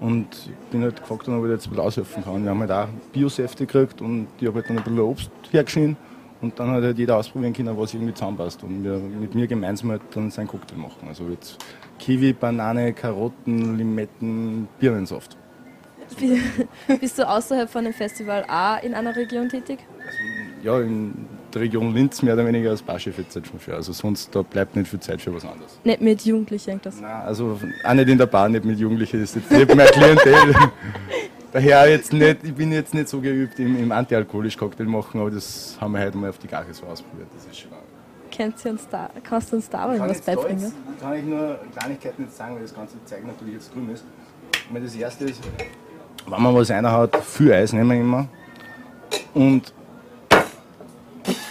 Und 0.00 0.26
bin 0.70 0.82
halt 0.82 0.98
gefragt, 0.98 1.28
ob 1.28 1.44
ich 1.44 1.50
jetzt 1.50 1.66
ein 1.66 1.70
bisschen 1.70 1.84
aushelfen 1.84 2.24
kann. 2.24 2.42
Wir 2.42 2.50
haben 2.50 2.60
halt 2.60 2.70
auch 2.72 2.88
Biosäfte 3.12 3.66
gekriegt 3.66 4.00
und 4.00 4.28
ich 4.40 4.46
habe 4.46 4.56
halt 4.60 4.70
dann 4.70 4.78
ein 4.78 4.82
bisschen 4.84 4.98
Obst 5.00 5.30
hergeschnitten. 5.50 5.96
Und 6.40 6.58
dann 6.58 6.70
hat 6.70 6.82
halt 6.82 6.96
jeder 6.96 7.18
ausprobieren 7.18 7.52
können, 7.52 7.76
was 7.76 7.92
irgendwie 7.92 8.14
zusammenpasst. 8.14 8.62
Und 8.64 8.82
wir 8.82 8.94
mit 8.96 9.34
mir 9.34 9.46
gemeinsam 9.46 9.90
halt 9.90 10.00
dann 10.14 10.30
seinen 10.30 10.46
Cocktail 10.46 10.78
machen. 10.78 11.06
Also 11.06 11.24
jetzt 11.24 11.58
Kiwi, 11.98 12.32
Banane, 12.32 12.94
Karotten, 12.94 13.76
Limetten, 13.76 14.68
Birnensaft. 14.78 15.36
Bist 16.98 17.18
du 17.18 17.28
außerhalb 17.28 17.68
von 17.68 17.84
dem 17.84 17.92
Festival 17.92 18.44
auch 18.48 18.82
in 18.82 18.94
einer 18.94 19.14
Region 19.14 19.50
tätig? 19.50 19.80
Ja, 20.62 20.80
in 20.80 21.26
der 21.54 21.62
Region 21.62 21.94
Linz 21.94 22.22
mehr 22.22 22.34
oder 22.34 22.46
weniger 22.46 22.70
als 22.70 22.84
jetzt 22.86 23.34
halt 23.34 23.46
schon 23.46 23.58
für. 23.58 23.74
Also 23.74 23.92
sonst 23.92 24.34
da 24.34 24.42
bleibt 24.42 24.76
nicht 24.76 24.88
viel 24.88 25.00
Zeit 25.00 25.20
für 25.20 25.34
was 25.34 25.44
anderes. 25.44 25.78
Nicht 25.84 26.00
mit 26.00 26.24
Jugendlichen 26.24 26.70
irgendwas? 26.70 27.00
Nein, 27.00 27.10
also 27.10 27.58
auch 27.84 27.94
nicht 27.94 28.08
in 28.08 28.18
der 28.18 28.26
Bar, 28.26 28.48
nicht 28.48 28.64
mit 28.64 28.78
Jugendlichen. 28.78 29.20
Das 29.20 29.34
ist 29.34 29.42
jetzt 29.42 29.50
nicht 29.50 29.74
mein 29.74 29.86
Klientel. 29.86 30.54
Daher 31.52 31.90
jetzt 31.90 32.12
nicht, 32.12 32.44
ich 32.44 32.54
bin 32.54 32.70
jetzt 32.70 32.94
nicht 32.94 33.08
so 33.08 33.20
geübt 33.20 33.58
im, 33.58 33.76
im 33.76 33.90
antialkoholisch 33.90 34.56
Cocktail 34.56 34.84
machen, 34.84 35.20
aber 35.20 35.32
das 35.32 35.76
haben 35.80 35.92
wir 35.92 36.00
heute 36.00 36.16
mal 36.16 36.30
auf 36.30 36.38
die 36.38 36.46
Gache 36.46 36.72
so 36.72 36.86
ausprobiert. 36.86 37.28
Das 37.34 37.44
ist 37.46 37.58
schon 37.58 37.70
Kennst 38.30 38.64
du 38.64 38.70
uns 38.70 38.86
da, 38.88 39.10
kannst 39.24 39.50
du 39.50 39.56
uns 39.56 39.68
da 39.68 39.88
mal 39.88 39.98
was 40.08 40.20
beibringen? 40.20 40.62
Jetzt, 40.62 41.00
kann 41.00 41.14
ich 41.14 41.24
nur 41.24 41.58
Kleinigkeiten 41.76 42.22
jetzt 42.22 42.36
sagen, 42.36 42.54
weil 42.54 42.62
das 42.62 42.74
ganze 42.74 43.04
Zeug 43.04 43.26
natürlich 43.26 43.54
jetzt 43.54 43.74
drüben 43.74 43.90
ist. 43.90 44.04
Und 44.72 44.84
das 44.84 44.94
erste 44.94 45.24
ist, 45.24 45.40
wenn 46.28 46.42
man 46.42 46.54
was 46.54 46.70
reinhaut, 46.70 47.16
viel 47.16 47.52
Eis 47.52 47.72
nehmen 47.72 47.90
wir 47.90 48.00
immer. 48.00 48.28
Und 49.34 49.72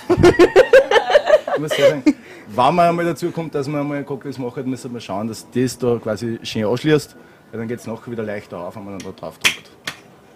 ich 0.10 1.60
muss 1.60 1.72
sagen, 1.72 2.04
wenn 2.48 2.76
man 2.76 2.80
einmal 2.80 3.06
dazu 3.06 3.32
kommt, 3.32 3.54
dass 3.56 3.68
man 3.68 3.82
einmal 3.82 4.04
Cocktails 4.04 4.38
macht, 4.38 4.66
müssen 4.66 4.94
wir 4.94 5.00
schauen, 5.00 5.28
dass 5.28 5.46
das 5.54 5.78
da 5.78 5.98
quasi 6.02 6.40
schön 6.44 6.66
anschließt, 6.66 7.16
weil 7.52 7.60
dann 7.60 7.68
geht 7.68 7.80
es 7.80 7.88
nachher 7.88 8.12
wieder 8.12 8.24
leichter 8.24 8.60
auf, 8.60 8.76
wenn 8.76 8.86
man 8.86 8.98
dann 8.98 9.14
da 9.14 9.20
drauf 9.20 9.38
drückt. 9.40 9.70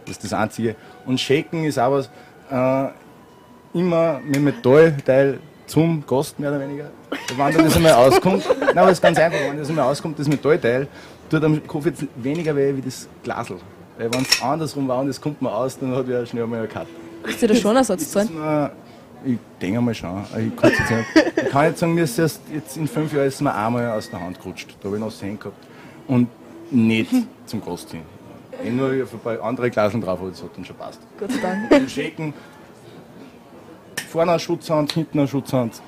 Das 0.06 0.18
ist 0.18 0.24
das 0.24 0.34
Einzige. 0.34 0.75
Und 1.06 1.20
Shaken 1.20 1.63
ist 1.65 1.80
auch 1.80 1.92
was, 1.92 2.10
äh, 2.51 2.89
immer 3.74 4.20
mit 4.20 4.42
Metallteil 4.42 5.39
zum 5.65 6.06
Gast, 6.06 6.39
mehr 6.39 6.51
oder 6.51 6.60
weniger. 6.60 6.92
Wenn 7.36 7.53
dann 7.53 7.65
das 7.65 7.75
einmal 7.75 7.94
auskommt, 7.94 8.48
nein, 8.60 8.77
aber 8.77 8.88
es 8.89 8.98
ist 8.98 9.01
ganz 9.01 9.18
einfach, 9.18 9.39
wenn 9.39 9.58
das 9.58 9.70
einmal 9.70 9.89
auskommt, 9.89 10.20
das 10.20 10.27
Metallteil, 10.27 10.88
tut 11.30 11.44
am 11.44 11.65
Kopf 11.65 11.86
jetzt 11.86 12.06
weniger 12.15 12.56
weh 12.56 12.75
wie 12.75 12.82
das 12.82 13.08
Glasl. 13.24 13.56
Weil 13.98 14.13
wenn 14.13 14.22
es 14.22 14.42
andersrum 14.42 14.88
war 14.88 15.00
und 15.00 15.10
es 15.10 15.20
kommt 15.20 15.42
mal 15.42 15.53
aus, 15.53 15.77
dann 15.80 15.96
hat 15.96 16.08
er 16.10 16.25
schnell 16.25 16.44
einmal 16.44 16.60
einen 16.60 16.70
Cut. 16.70 16.88
Ist 17.27 17.42
dir 17.42 17.48
das 17.48 17.60
schon 17.60 17.75
Ersatz 17.75 18.10
zahlen? 18.12 18.30
Ich 19.25 19.38
denke 19.62 19.80
mal 19.80 19.94
schon. 19.94 20.24
Ich 20.38 20.56
kann, 20.56 20.72
jetzt 20.72 20.92
nicht, 20.92 21.38
ich 21.38 21.50
kann 21.50 21.65
jetzt 21.65 21.80
sagen, 21.80 21.94
mir 21.94 22.03
ist 22.03 22.20
erst 22.20 22.42
jetzt 22.53 22.75
in 22.77 22.88
fünf 22.88 23.13
Jahren 23.13 23.27
ist 23.27 23.42
mir 23.42 23.53
einmal 23.53 23.89
aus 23.92 24.10
der 24.10 24.20
Hand 24.20 24.39
gerutscht. 24.39 24.75
Da 24.82 24.88
habe 24.88 24.98
ich 24.98 25.01
noch 25.01 25.12
Sehen 25.12 25.39
gehabt. 25.39 25.56
Und 26.08 26.27
nicht 26.72 27.13
zum 27.46 27.63
Gast 27.63 27.92
hin. 27.92 28.01
Ich 28.63 28.72
nur 28.72 29.03
auf 29.03 29.13
ein 29.13 29.20
paar 29.20 29.42
andere 29.42 29.70
Glaseln 29.70 30.01
drauf, 30.01 30.20
aber 30.20 30.30
das 30.30 30.44
hat 30.44 30.50
dann 30.56 30.65
schon 30.65 30.75
passt. 30.75 31.00
Gott 31.20 31.32
sei 31.32 31.39
Dank. 31.39 31.70
Den 31.70 31.89
Shaken, 31.89 32.34
vorne 34.10 34.32
eine 34.32 34.39
Schutzhand, 34.39 34.92
hinten 34.94 35.20
eine 35.20 35.27
Schutzhand. 35.27 35.82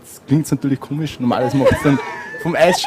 Das 0.00 0.20
klingt 0.26 0.50
natürlich 0.50 0.80
komisch, 0.80 1.18
normales 1.18 1.54
macht 1.54 1.72
es 1.72 1.82
dann 1.82 1.98
vom 2.42 2.54
Eis. 2.54 2.84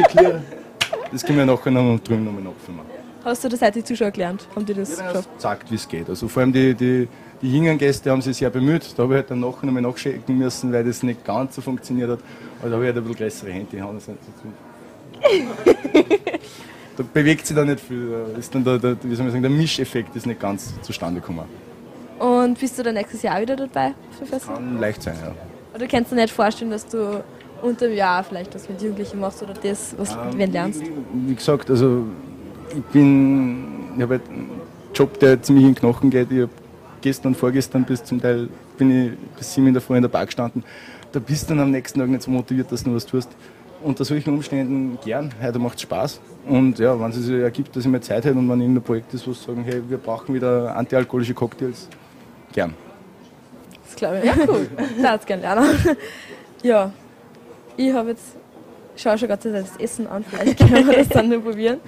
Das 1.12 1.26
können 1.26 1.40
wir 1.40 1.46
nachher 1.46 1.72
noch 1.72 2.00
drüben 2.00 2.26
nochmal 2.26 2.44
nachfilmen. 2.44 2.97
Hast 3.28 3.44
du 3.44 3.50
das 3.50 3.62
heute 3.62 3.80
die 3.80 3.84
Zuschauer 3.84 4.12
gelernt? 4.12 4.48
Haben 4.56 4.66
die 4.66 4.74
das 4.74 4.98
ja, 4.98 5.12
gesagt, 5.12 5.70
wie 5.70 5.76
es 5.76 5.86
geht. 5.86 6.08
Also 6.08 6.30
vor 6.30 6.44
allem 6.44 6.54
die, 6.54 6.74
die, 6.74 7.10
die 7.42 7.52
jüngeren 7.52 7.78
Gäste 7.78 8.10
haben 8.10 8.22
sich 8.22 8.38
sehr 8.38 8.50
bemüht. 8.50 8.94
Da 8.96 9.04
habe 9.04 9.16
ich 9.16 9.18
halt 9.18 9.32
dann 9.32 9.42
nachher 9.42 9.66
nochmal 9.66 9.82
nachschicken 9.82 10.38
müssen, 10.38 10.72
weil 10.72 10.86
das 10.86 11.04
nicht 11.04 11.26
ganz 11.26 11.56
so 11.56 11.62
funktioniert 11.62 12.10
hat. 12.10 12.20
Aber 12.62 12.70
da 12.70 12.76
habe 12.76 12.86
ich 12.86 12.94
halt 12.94 12.98
ein 12.98 13.04
bisschen 13.04 13.18
größere 13.18 13.52
Hände. 13.52 13.78
Da 16.98 17.04
bewegt 17.14 17.46
sich 17.46 17.56
da 17.56 17.64
nicht 17.64 17.80
viel. 17.80 18.12
Da 18.34 18.40
ist 18.40 18.56
dann 18.56 18.64
der, 18.64 18.80
der, 18.80 18.98
wie 19.04 19.14
soll 19.14 19.26
man 19.26 19.32
sagen, 19.32 19.44
der 19.44 19.52
Mischeffekt 19.52 20.16
ist 20.16 20.26
nicht 20.26 20.40
ganz 20.40 20.74
zustande 20.82 21.20
gekommen. 21.20 21.46
Und 22.18 22.60
bist 22.60 22.80
du 22.80 22.82
dann 22.82 22.96
nächstes 22.96 23.22
Jahr 23.22 23.40
wieder 23.40 23.56
dabei 23.56 23.94
Festival? 24.18 24.56
Kann 24.56 24.80
leicht 24.80 25.04
sein, 25.04 25.16
ja. 25.22 25.32
Oder 25.76 25.86
kannst 25.86 26.12
du 26.12 26.16
dir 26.16 26.24
nicht 26.24 26.34
vorstellen, 26.34 26.72
dass 26.72 26.88
du 26.88 27.24
unter 27.62 27.88
dem 27.88 27.96
Jahr 27.96 28.24
vielleicht 28.24 28.56
was 28.56 28.68
mit 28.68 28.82
Jugendlichen 28.82 29.20
machst 29.20 29.44
oder 29.44 29.54
das, 29.54 29.94
was 29.96 30.14
ähm, 30.14 30.40
du 30.40 30.46
lernst? 30.46 30.82
Wie, 30.82 31.30
wie 31.30 31.36
gesagt, 31.36 31.70
also 31.70 32.06
ich 32.76 32.84
bin, 32.86 33.94
ich 33.96 34.02
habe 34.02 34.16
halt 34.16 34.30
einen 34.30 34.50
Job, 34.94 35.20
der 35.20 35.42
ziemlich 35.42 35.66
in 35.66 35.74
den 35.74 35.80
Knochen 35.80 36.10
geht. 36.10 36.32
Ich 36.32 36.42
habe 36.42 36.52
gestern 37.02 37.30
und 37.30 37.36
vorgestern 37.36 37.84
bis 37.84 38.04
zum 38.04 38.22
Teil 38.22 38.50
bin 38.78 39.06
ich 39.06 39.12
bis 39.38 39.54
sieben 39.54 39.68
in 39.68 39.74
der 39.74 39.82
Früh 39.82 39.96
in 39.96 40.02
der 40.02 40.10
Bar 40.10 40.26
gestanden. 40.26 40.64
Da 41.12 41.20
bist 41.20 41.46
du 41.46 41.54
dann 41.54 41.64
am 41.64 41.72
nächsten 41.72 42.00
Tag 42.00 42.10
nicht 42.10 42.24
so 42.24 42.32
motiviert, 42.32 42.72
dass 42.72 42.84
du 42.84 42.94
was 42.94 43.06
tust. 43.06 43.30
Unter 43.84 44.06
solchen 44.06 44.34
Umständen 44.34 44.98
gern, 45.04 45.32
heute 45.42 45.60
macht 45.60 45.76
es 45.76 45.84
Spaß. 45.84 46.20
Und 46.48 46.80
ja, 46.80 47.00
wenn 47.00 47.10
es 47.12 47.18
sich 47.18 47.36
ergibt, 47.36 47.76
dass 47.76 47.86
ich 47.86 47.92
mehr 47.92 48.02
Zeit 48.02 48.26
hätte 48.26 48.38
und 48.38 48.50
wenn 48.50 48.60
irgendein 48.60 48.84
Projekt 48.84 49.14
ist, 49.14 49.28
wo 49.28 49.34
sie 49.34 49.44
sagen, 49.44 49.64
hey, 49.64 49.82
wir 49.88 49.98
brauchen 49.98 50.34
wieder 50.34 50.76
antialkoholische 50.76 51.34
Cocktails, 51.34 51.88
gern. 52.54 52.74
Das 53.86 53.96
glaube 53.96 54.20
ich. 54.20 54.26
Ja, 54.26 54.34
cool. 54.48 54.68
das 55.02 55.26
gerne 55.26 55.42
lernen. 55.42 55.98
Ja, 56.64 56.92
ich 57.78 57.94
habe 57.94 58.10
jetzt 58.10 58.37
schaue 59.02 59.18
schon 59.18 59.28
gerade 59.28 59.52
das 59.52 59.78
Essen 59.78 60.08
an, 60.08 60.24
vielleicht 60.24 60.58
können 60.60 60.88
wir 60.88 60.98
das 60.98 61.10
dann 61.10 61.30
nur 61.30 61.42
probieren. 61.42 61.80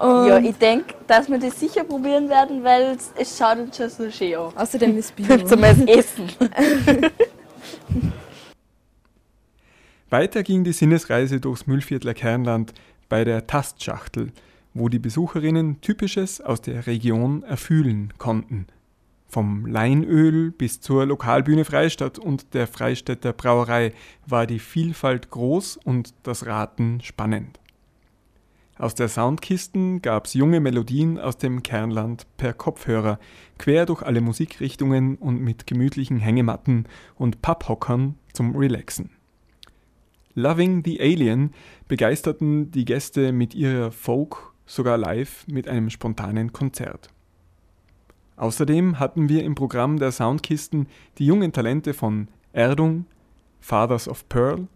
Und 0.00 0.26
ja, 0.26 0.38
ich 0.38 0.56
denke, 0.56 0.94
dass 1.06 1.28
wir 1.28 1.38
das 1.38 1.58
sicher 1.60 1.84
probieren 1.84 2.28
werden, 2.28 2.64
weil 2.64 2.96
es 3.16 3.38
schaut 3.38 3.58
uns 3.58 3.76
schon 3.76 3.88
so 3.88 4.10
schön 4.10 4.34
an. 4.34 4.52
Außerdem 4.56 4.98
ist 4.98 5.14
Bio. 5.14 5.36
Zum 5.46 5.62
Essen. 5.62 6.28
Weiter 10.10 10.42
ging 10.42 10.64
die 10.64 10.72
Sinnesreise 10.72 11.40
durchs 11.40 11.66
Müllviertler 11.66 12.14
Kernland 12.14 12.74
bei 13.08 13.24
der 13.24 13.46
Tastschachtel, 13.46 14.32
wo 14.74 14.88
die 14.88 14.98
Besucherinnen 14.98 15.80
Typisches 15.80 16.40
aus 16.40 16.60
der 16.60 16.86
Region 16.86 17.42
erfühlen 17.44 18.12
konnten. 18.18 18.66
Vom 19.32 19.64
Leinöl 19.64 20.50
bis 20.50 20.82
zur 20.82 21.06
Lokalbühne 21.06 21.64
Freistadt 21.64 22.18
und 22.18 22.52
der 22.52 22.66
Freistädter 22.66 23.32
Brauerei 23.32 23.94
war 24.26 24.46
die 24.46 24.58
Vielfalt 24.58 25.30
groß 25.30 25.78
und 25.78 26.12
das 26.22 26.44
Raten 26.44 27.00
spannend. 27.00 27.58
Aus 28.76 28.94
der 28.94 29.08
Soundkisten 29.08 30.02
gab's 30.02 30.34
junge 30.34 30.60
Melodien 30.60 31.18
aus 31.18 31.38
dem 31.38 31.62
Kernland 31.62 32.26
per 32.36 32.52
Kopfhörer, 32.52 33.18
quer 33.56 33.86
durch 33.86 34.02
alle 34.02 34.20
Musikrichtungen 34.20 35.16
und 35.16 35.40
mit 35.40 35.66
gemütlichen 35.66 36.18
Hängematten 36.18 36.84
und 37.14 37.40
Papphockern 37.40 38.16
zum 38.34 38.54
Relaxen. 38.54 39.12
Loving 40.34 40.82
the 40.84 41.00
Alien 41.00 41.54
begeisterten 41.88 42.70
die 42.70 42.84
Gäste 42.84 43.32
mit 43.32 43.54
ihrer 43.54 43.92
Folk 43.92 44.52
sogar 44.66 44.98
live 44.98 45.46
mit 45.46 45.68
einem 45.68 45.88
spontanen 45.88 46.52
Konzert. 46.52 47.11
Außerdem 48.42 48.98
hatten 48.98 49.28
wir 49.28 49.44
im 49.44 49.54
Programm 49.54 50.00
der 50.00 50.10
Soundkisten 50.10 50.88
die 51.18 51.26
jungen 51.26 51.52
Talente 51.52 51.94
von 51.94 52.26
Erdung, 52.52 53.06
Fathers 53.60 54.08
of 54.08 54.28
Pearl, 54.28 54.66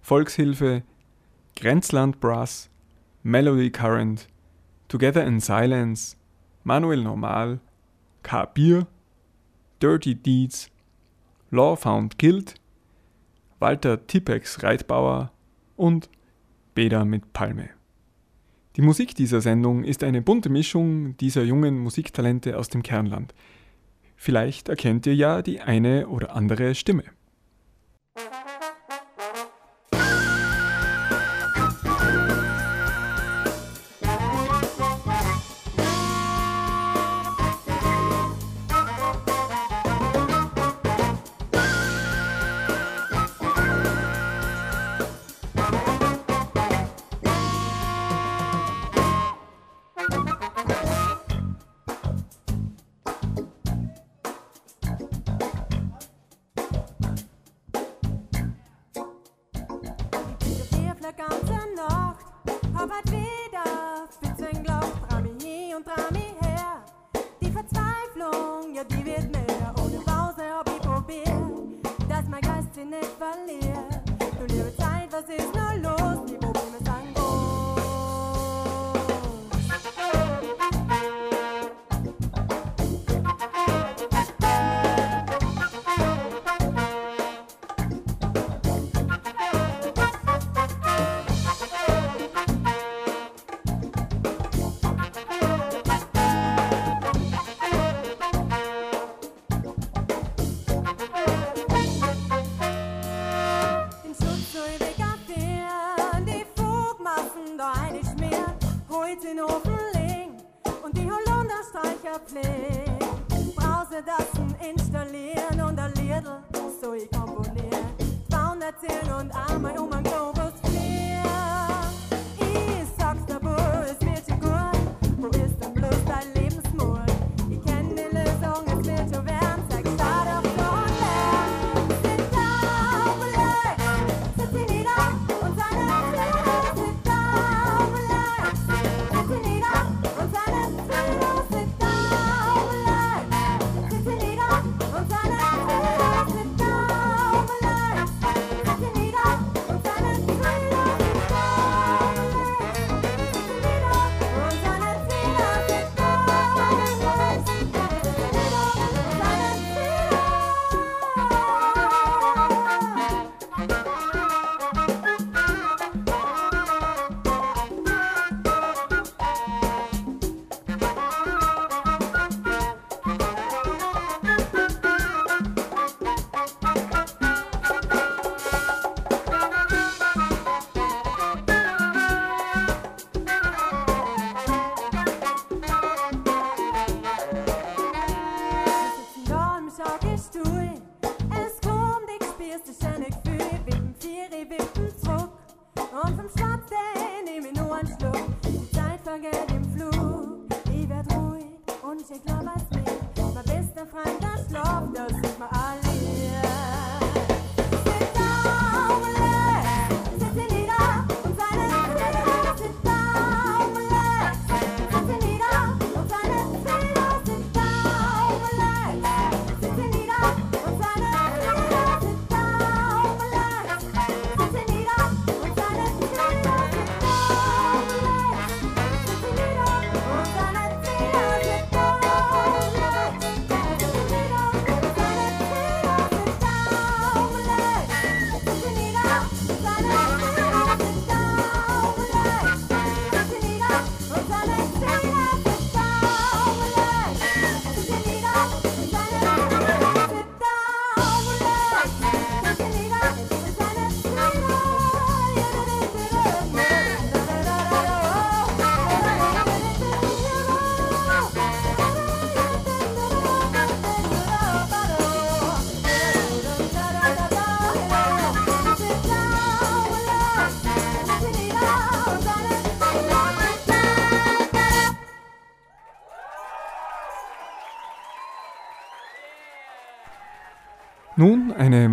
Volkshilfe, 0.00 0.84
Grenzland 1.56 2.20
Brass, 2.20 2.70
Melody 3.24 3.72
Current, 3.72 4.28
Together 4.86 5.24
in 5.26 5.40
Silence, 5.40 6.16
Manuel 6.62 7.02
Normal, 7.02 7.58
K. 8.22 8.44
Bier, 8.44 8.86
Dirty 9.82 10.14
Deeds, 10.14 10.70
Law 11.50 11.74
Found 11.74 12.16
Guild, 12.16 12.54
Walter 13.58 14.06
Tippex 14.06 14.62
Reitbauer 14.62 15.32
und 15.74 16.08
Beda 16.76 17.04
mit 17.04 17.32
Palme. 17.32 17.70
Die 18.80 18.86
Musik 18.86 19.14
dieser 19.14 19.42
Sendung 19.42 19.84
ist 19.84 20.02
eine 20.02 20.22
bunte 20.22 20.48
Mischung 20.48 21.14
dieser 21.18 21.42
jungen 21.42 21.78
Musiktalente 21.80 22.56
aus 22.58 22.70
dem 22.70 22.82
Kernland. 22.82 23.34
Vielleicht 24.16 24.70
erkennt 24.70 25.04
ihr 25.04 25.14
ja 25.14 25.42
die 25.42 25.60
eine 25.60 26.08
oder 26.08 26.34
andere 26.34 26.74
Stimme. 26.74 27.04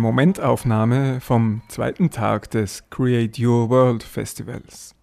Momentaufnahme 0.08 1.20
vom 1.20 1.60
zweiten 1.68 2.08
Tag 2.08 2.50
des 2.50 2.88
Create 2.88 3.38
Your 3.38 3.68
World 3.68 4.02
Festivals. 4.02 4.94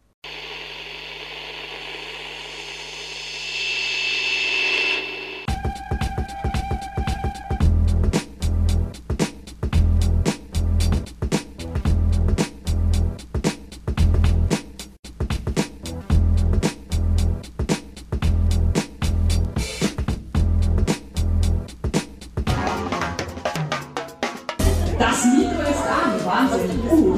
An, 26.46 26.52
Wahnsinn. 26.52 26.80
Uh, 26.90 27.18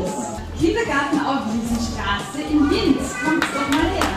Kindergarten 0.60 1.20
auf 1.20 1.42
Wiesenstraße 1.54 2.42
in 2.50 2.70
Linz. 2.70 3.14
Kommt 3.24 3.44
doch 3.44 3.70
mal 3.70 3.90
her. 3.90 4.08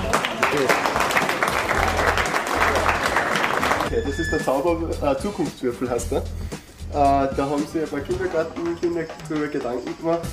Okay, 3.86 4.02
das 4.06 4.18
ist 4.18 4.32
der 4.32 4.44
Zauber 4.44 4.90
äh, 5.02 5.20
Zukunftswürfel 5.20 5.90
heißt 5.90 6.12
der. 6.12 6.18
Äh, 6.18 6.24
da 6.92 7.36
haben 7.38 7.66
sich 7.66 7.82
ein 7.82 7.88
paar 7.88 8.00
Kindergartenkinder 8.00 9.02
darüber 9.28 9.48
Gedanken 9.48 9.96
gemacht, 9.98 10.28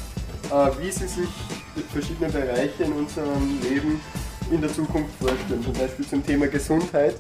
äh, 0.52 0.82
wie 0.82 0.92
sie 0.92 1.08
sich 1.08 1.30
verschiedene 1.92 2.30
Bereiche 2.30 2.84
in 2.84 2.94
unserem 2.94 3.60
Leben 3.62 4.00
in 4.52 4.62
der 4.62 4.72
Zukunft 4.72 5.12
vorstellen. 5.20 5.63
Zum 5.63 5.74
Beispiel 5.74 6.08
zum 6.08 6.26
Thema 6.26 6.48
Gesundheit 6.48 7.16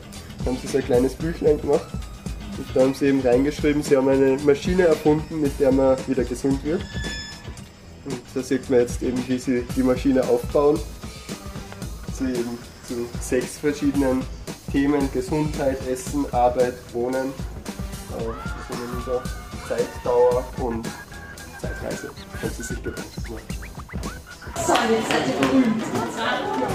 haben 0.45 0.57
sie 0.61 0.67
so 0.67 0.77
ein 0.77 0.85
kleines 0.85 1.13
Büchlein 1.13 1.59
gemacht. 1.59 1.87
Und 2.57 2.65
da 2.73 2.81
haben 2.81 2.93
sie 2.93 3.07
eben 3.07 3.21
reingeschrieben, 3.21 3.83
sie 3.83 3.95
haben 3.97 4.07
eine 4.07 4.37
Maschine 4.37 4.87
erfunden, 4.87 5.41
mit 5.41 5.59
der 5.59 5.71
man 5.71 5.95
wieder 6.07 6.23
gesund 6.23 6.63
wird. 6.63 6.81
Und 8.37 8.43
da 8.43 8.49
sieht 8.49 8.69
man 8.69 8.81
jetzt 8.81 9.01
eben, 9.01 9.27
wie 9.27 9.39
sie 9.39 9.65
die 9.75 9.81
Maschine 9.81 10.21
aufbauen. 10.23 10.79
Sie 12.13 12.25
eben 12.25 12.59
zu 12.87 13.09
sechs 13.19 13.57
verschiedenen 13.57 14.21
Themen, 14.71 15.11
Gesundheit, 15.11 15.79
Essen, 15.87 16.23
Arbeit, 16.31 16.75
Wohnen, 16.93 17.33
äh, 18.15 18.25
da? 19.07 19.23
Zeitdauer 19.67 20.45
und 20.61 20.87
Zeitreise. 21.59 22.11
Können 22.39 22.53
Sie 22.55 22.61
sich 22.61 22.83
Gedanken 22.83 23.21
machen. 23.23 23.41
So, 24.67 24.73
jetzt 24.73 25.09
seid 25.09 25.27
ihr 25.27 25.47
berühmt. 25.47 25.83
Und 25.83 26.13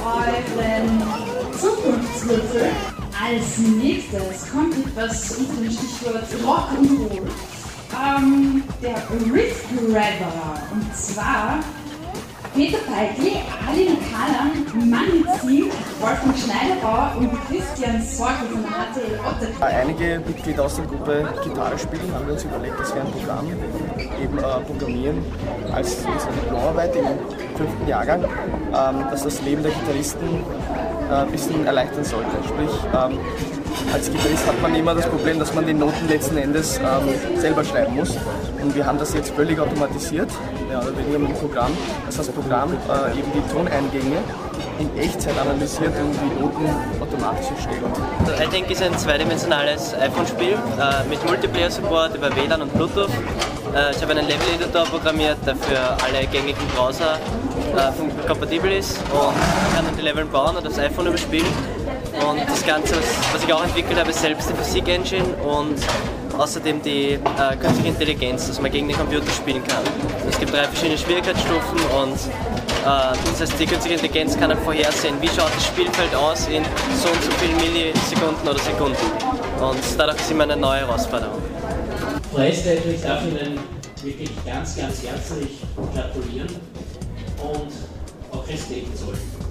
euren 0.05 1.53
Zukunftswürfel. 1.61 2.71
Als 3.23 3.59
nächstes 3.59 4.51
kommt 4.51 4.75
etwas 4.85 5.37
unter 5.37 5.63
dem 5.63 5.71
Stichwort 5.71 6.25
Rock'n'Roll. 6.45 7.52
Ähm, 7.93 8.65
der 8.83 8.97
Riff 9.33 9.65
Grabber. 9.77 10.63
Und 10.73 10.97
zwar 10.97 11.59
Peter 12.55 12.79
Peitl, 12.79 13.37
Alin 13.69 13.97
Kalam, 14.11 14.91
Manizin, 14.91 15.71
Wolfgang 16.03 16.37
Schneiderbauer 16.37 17.15
und 17.17 17.31
Christian 17.47 18.03
Sorge 18.03 18.45
von 18.51 18.65
HTL 18.65 19.21
Otterkring. 19.21 19.63
Einige 19.63 20.21
Mitglieder 20.27 20.65
aus 20.65 20.75
der 20.75 20.87
Gruppe 20.87 21.29
Gitarre 21.45 21.79
spielen, 21.79 22.13
haben 22.13 22.27
wir 22.27 22.33
uns 22.33 22.43
überlegt, 22.43 22.81
dass 22.81 22.93
wir 22.93 23.03
ein 23.03 23.11
Programm 23.13 23.47
eben 24.21 24.39
äh, 24.39 24.43
programmieren 24.67 25.25
als 25.73 25.99
unsere 26.05 26.33
Diplomarbeit 26.33 26.97
im 26.97 27.07
fünften 27.57 27.87
Jahrgang, 27.87 28.25
ähm, 28.25 29.07
dass 29.13 29.23
das 29.23 29.41
Leben 29.43 29.63
der 29.63 29.71
Gitarristen 29.71 30.45
äh, 31.09 31.15
ein 31.15 31.31
bisschen 31.31 31.65
erleichtern 31.67 32.05
sollte. 32.05 32.31
Sprich, 32.49 32.71
ähm, 32.93 33.19
als 33.93 34.11
Gitarrist 34.11 34.47
hat 34.47 34.61
man 34.61 34.75
immer 34.75 34.97
das 34.97 35.09
Problem, 35.09 35.39
dass 35.39 35.55
man 35.55 35.67
die 35.67 35.75
Noten 35.75 36.09
letzten 36.09 36.37
Endes 36.37 36.79
ähm, 36.79 37.39
selber 37.41 37.65
schreiben 37.65 37.95
muss. 37.95 38.17
Und 38.61 38.75
wir 38.75 38.85
haben 38.85 38.99
das 38.99 39.15
jetzt 39.15 39.31
völlig 39.31 39.61
automatisiert, 39.61 40.31
ja, 40.69 40.81
oder 40.81 40.91
dem 40.91 41.33
Programm, 41.35 41.71
dass 42.07 42.17
das 42.17 42.29
Programm 42.29 42.73
äh, 42.73 43.19
eben 43.19 43.31
die 43.35 43.53
Toneingänge 43.53 44.19
in 44.79 44.99
Echtzeit 44.99 45.39
analysiert 45.39 45.93
und 45.99 46.13
die 46.13 46.41
Noten 46.41 46.69
automatisch 47.01 47.47
erstellt. 47.55 47.83
Also 48.21 48.33
iTank 48.43 48.71
ist 48.71 48.83
ein 48.83 48.97
zweidimensionales 48.99 49.95
iPhone-Spiel 49.95 50.55
äh, 50.55 51.09
mit 51.09 51.25
Multiplayer-Support 51.25 52.17
über 52.17 52.35
WLAN 52.35 52.63
und 52.63 52.73
Bluetooth. 52.75 53.09
Äh, 53.75 53.93
ich 53.93 54.03
habe 54.03 54.13
einen 54.13 54.27
Level-Editor 54.27 54.85
programmiert, 54.85 55.39
der 55.47 55.57
für 55.57 55.79
alle 55.79 56.27
gängigen 56.27 56.67
Browser 56.75 57.19
äh, 57.77 58.27
kompatibel 58.29 58.73
ist 58.73 58.99
und 59.13 59.35
kann 59.75 59.85
dann 59.85 59.97
die 59.97 60.03
Level 60.03 60.25
bauen 60.25 60.57
und 60.57 60.67
das 60.67 60.79
iPhone 60.79 61.07
überspielen. 61.07 61.47
Und 62.29 62.41
das 62.47 62.65
Ganze, 62.67 62.95
was, 63.33 63.43
ich 63.43 63.53
auch 63.53 63.65
entwickelt 63.65 63.99
habe, 63.99 64.11
ist 64.11 64.21
selbst 64.21 64.51
die 64.51 64.55
Physik-Engine 64.55 65.25
und 65.43 65.77
außerdem 66.39 66.83
die 66.83 67.15
äh, 67.15 67.57
künstliche 67.59 67.89
Intelligenz, 67.89 68.47
dass 68.49 68.61
man 68.61 68.71
gegen 68.71 68.89
den 68.89 68.97
Computer 68.97 69.31
spielen 69.31 69.63
kann. 69.65 69.83
Es 70.29 70.39
gibt 70.39 70.53
drei 70.53 70.65
verschiedene 70.65 70.99
Schwierigkeitsstufen 70.99 71.79
und 72.03 72.19
das 72.83 73.41
heißt, 73.41 73.61
die 73.61 73.67
künstliche 73.67 73.95
Intelligenz 73.95 74.39
kann 74.39 74.51
dann 74.51 74.59
vorhersehen, 74.59 75.15
wie 75.21 75.29
schaut 75.29 75.55
das 75.55 75.67
Spielfeld 75.67 76.15
aus 76.15 76.49
in 76.49 76.65
so 77.01 77.09
und 77.09 77.23
so 77.23 77.31
vielen 77.39 77.57
Millisekunden 77.57 78.49
oder 78.49 78.59
Sekunden. 78.59 78.97
Und 79.61 79.79
dadurch 79.97 80.19
ist 80.19 80.31
immer 80.31 80.45
eine 80.45 80.57
neue 80.57 80.81
Herausforderung. 80.81 81.41
Preisträger, 82.33 82.91
ich 82.95 83.03
darf 83.03 83.23
Ihnen 83.25 83.61
wirklich 84.03 84.31
ganz, 84.45 84.77
ganz 84.77 85.03
herzlich 85.03 85.61
gratulieren 85.95 86.49
und 87.39 87.73
auch 88.33 88.49
Respekt 88.49 88.99
zollen. 88.99 89.42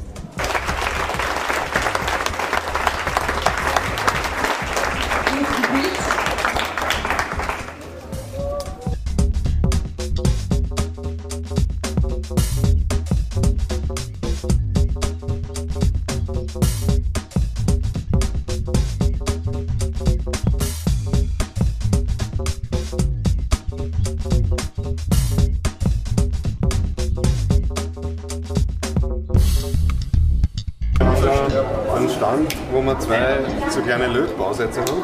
Einen 32.01 32.09
Stand, 32.09 32.55
wo 32.71 32.81
wir 32.81 32.99
zwei 32.99 33.39
so 33.69 33.81
kleine 33.81 34.07
Lötbausätze 34.07 34.81
haben. 34.81 35.03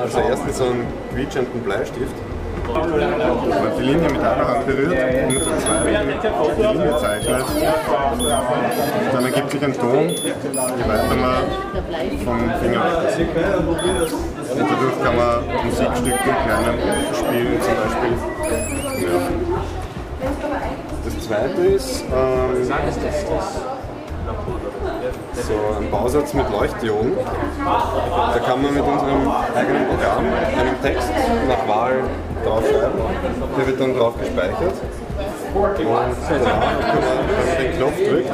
Also 0.00 0.18
erstens 0.20 0.58
so 0.58 0.64
einen 0.64 0.86
quietschenden 1.12 1.60
Bleistift. 1.62 2.14
Die 3.78 3.82
Linie 3.82 4.10
mit 4.10 4.20
einer 4.20 4.48
Hand 4.48 4.66
berührt 4.66 4.90
und 4.90 5.34
mit 5.34 5.46
der 5.46 5.58
zweiten 5.58 5.86
die 6.56 6.62
Linie 6.62 6.98
zeichnet. 6.98 7.44
Dann 9.12 9.24
ergibt 9.24 9.50
sich 9.50 9.64
ein 9.64 9.72
Ton, 9.74 10.08
je 10.08 10.32
weiter 10.88 11.16
man 11.16 11.36
vom 12.24 12.38
Finger 12.60 12.84
weg. 13.16 13.28
Und 14.52 14.60
dadurch 14.60 14.98
kann 15.02 15.16
man 15.16 15.44
Musikstücke 15.64 16.30
kleinen 16.44 16.76
spielen 17.14 17.60
zum 17.62 17.74
Beispiel. 17.76 18.14
Ja. 19.06 19.16
Das 21.04 21.14
zweite 21.24 21.62
ist 21.62 22.04
ähm, 22.12 23.75
so 25.42 25.54
ein 25.78 25.90
Bausatz 25.90 26.34
mit 26.34 26.50
Leuchtdioden. 26.50 27.12
Da 27.64 28.38
kann 28.38 28.62
man 28.62 28.74
mit 28.74 28.82
unserem 28.82 29.30
eigenen 29.54 29.88
Programm 29.88 30.24
einen 30.58 30.82
Text 30.82 31.10
nach 31.48 31.68
Wahl 31.68 32.04
draufschreiben. 32.44 33.00
Der 33.58 33.66
wird 33.66 33.80
dann 33.80 33.94
drauf 33.94 34.14
gespeichert. 34.18 34.74
Und 35.54 35.76
danach 36.28 36.72
wenn 36.88 37.46
man 37.46 37.58
den 37.58 37.76
Knopf 37.76 37.96
drückt 37.96 38.30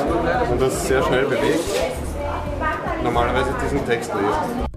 und 0.50 0.60
das 0.60 0.86
sehr 0.86 1.02
schnell 1.02 1.24
bewegt, 1.24 1.64
normalerweise 3.02 3.50
diesen 3.62 3.86
Text 3.86 4.12
lesen. 4.14 4.71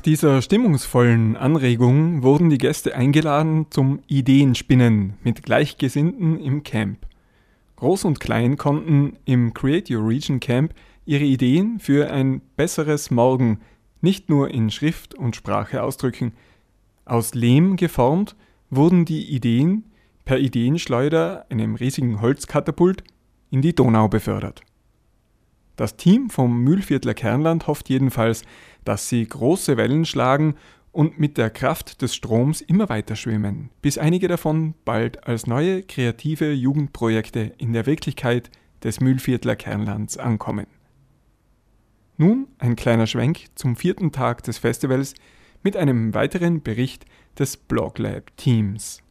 Nach 0.00 0.04
dieser 0.04 0.40
stimmungsvollen 0.40 1.36
Anregung 1.36 2.22
wurden 2.22 2.48
die 2.48 2.56
Gäste 2.56 2.94
eingeladen 2.94 3.66
zum 3.68 4.00
Ideenspinnen 4.06 5.12
mit 5.22 5.42
Gleichgesinnten 5.42 6.40
im 6.40 6.62
Camp. 6.62 7.06
Groß 7.76 8.06
und 8.06 8.18
Klein 8.18 8.56
konnten 8.56 9.18
im 9.26 9.52
Create 9.52 9.90
Your 9.90 10.08
Region 10.08 10.40
Camp 10.40 10.72
ihre 11.04 11.24
Ideen 11.24 11.80
für 11.80 12.10
ein 12.10 12.40
besseres 12.56 13.10
Morgen 13.10 13.60
nicht 14.00 14.30
nur 14.30 14.50
in 14.50 14.70
Schrift 14.70 15.14
und 15.14 15.36
Sprache 15.36 15.82
ausdrücken. 15.82 16.32
Aus 17.04 17.34
Lehm 17.34 17.76
geformt 17.76 18.36
wurden 18.70 19.04
die 19.04 19.28
Ideen 19.28 19.84
per 20.24 20.38
Ideenschleuder, 20.38 21.44
einem 21.50 21.74
riesigen 21.74 22.22
Holzkatapult, 22.22 23.04
in 23.50 23.60
die 23.60 23.74
Donau 23.74 24.08
befördert. 24.08 24.62
Das 25.80 25.96
Team 25.96 26.28
vom 26.28 26.62
Mühlviertler 26.62 27.14
Kernland 27.14 27.66
hofft 27.66 27.88
jedenfalls, 27.88 28.44
dass 28.84 29.08
sie 29.08 29.26
große 29.26 29.76
Wellen 29.76 30.04
schlagen 30.04 30.54
und 30.92 31.18
mit 31.18 31.38
der 31.38 31.50
Kraft 31.50 32.02
des 32.02 32.14
Stroms 32.14 32.60
immer 32.60 32.88
weiter 32.88 33.16
schwimmen, 33.16 33.70
bis 33.82 33.98
einige 33.98 34.28
davon 34.28 34.74
bald 34.84 35.26
als 35.26 35.46
neue 35.46 35.82
kreative 35.82 36.52
Jugendprojekte 36.52 37.52
in 37.58 37.72
der 37.72 37.86
Wirklichkeit 37.86 38.50
des 38.82 39.00
Mühlviertler 39.00 39.56
Kernlands 39.56 40.16
ankommen. 40.16 40.66
Nun 42.16 42.48
ein 42.58 42.76
kleiner 42.76 43.06
Schwenk 43.06 43.46
zum 43.54 43.76
vierten 43.76 44.12
Tag 44.12 44.42
des 44.42 44.58
Festivals 44.58 45.14
mit 45.62 45.76
einem 45.76 46.12
weiteren 46.14 46.62
Bericht 46.62 47.06
des 47.38 47.56
Bloglab 47.56 48.36
Teams. 48.36 49.02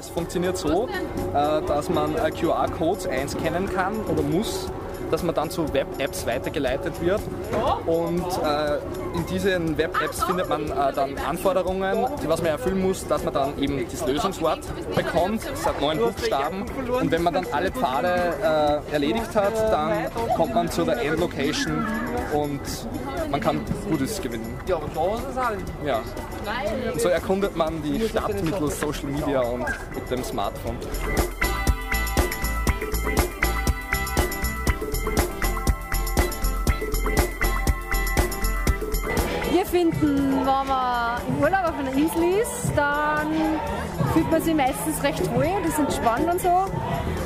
Es 0.00 0.08
funktioniert 0.08 0.56
so, 0.56 0.88
äh, 0.88 1.62
dass 1.66 1.88
man 1.88 2.16
äh, 2.16 2.30
QR-Codes 2.30 3.06
einscannen 3.06 3.72
kann 3.72 3.94
oder 4.06 4.22
muss, 4.22 4.68
dass 5.10 5.22
man 5.22 5.34
dann 5.34 5.50
zu 5.50 5.72
Web-Apps 5.72 6.26
weitergeleitet 6.26 7.00
wird. 7.00 7.20
Und 7.86 8.24
äh, 8.44 8.78
in 9.16 9.26
diesen 9.26 9.76
Web-Apps 9.76 10.22
findet 10.22 10.48
man 10.48 10.70
äh, 10.70 10.92
dann 10.94 11.18
Anforderungen, 11.18 12.06
die 12.22 12.28
was 12.28 12.40
man 12.40 12.52
erfüllen 12.52 12.80
muss, 12.80 13.06
dass 13.06 13.24
man 13.24 13.34
dann 13.34 13.58
eben 13.58 13.84
das 13.90 14.06
Lösungswort 14.06 14.60
bekommt. 14.94 15.42
Es 15.52 15.66
hat 15.66 15.80
neun 15.80 15.98
Buchstaben. 15.98 16.64
Und 17.00 17.10
wenn 17.10 17.22
man 17.22 17.34
dann 17.34 17.46
alle 17.52 17.70
Pfade 17.70 18.34
äh, 18.88 18.92
erledigt 18.92 19.34
hat, 19.34 19.54
dann 19.70 20.10
kommt 20.36 20.54
man 20.54 20.70
zu 20.70 20.84
der 20.84 21.02
Endlocation 21.02 21.86
und 22.32 22.60
man 23.30 23.40
kann 23.40 23.60
Gutes 23.88 24.20
gewinnen. 24.20 24.58
Ja. 24.66 26.02
Und 26.92 27.00
so 27.00 27.08
erkundet 27.08 27.56
man 27.56 27.82
die 27.82 28.08
Stadt 28.08 28.42
mittels 28.42 28.80
Social 28.80 29.06
Media 29.06 29.40
und 29.40 29.64
mit 29.94 30.10
dem 30.10 30.24
Smartphone. 30.24 30.76
Wir 39.52 39.66
finden, 39.66 40.38
wenn 40.38 40.66
man 40.66 41.20
im 41.28 41.38
Urlaub 41.42 41.64
auf 41.64 41.78
einer 41.78 41.92
Insel 41.92 42.40
ist, 42.40 42.72
dann 42.74 43.28
fühlt 44.12 44.30
man 44.30 44.42
sich 44.42 44.54
meistens 44.54 45.02
recht 45.02 45.22
ruhig 45.34 45.50
und 45.56 45.66
ist 45.66 45.78
entspannt 45.78 46.28
und 46.30 46.40
so. 46.40 46.66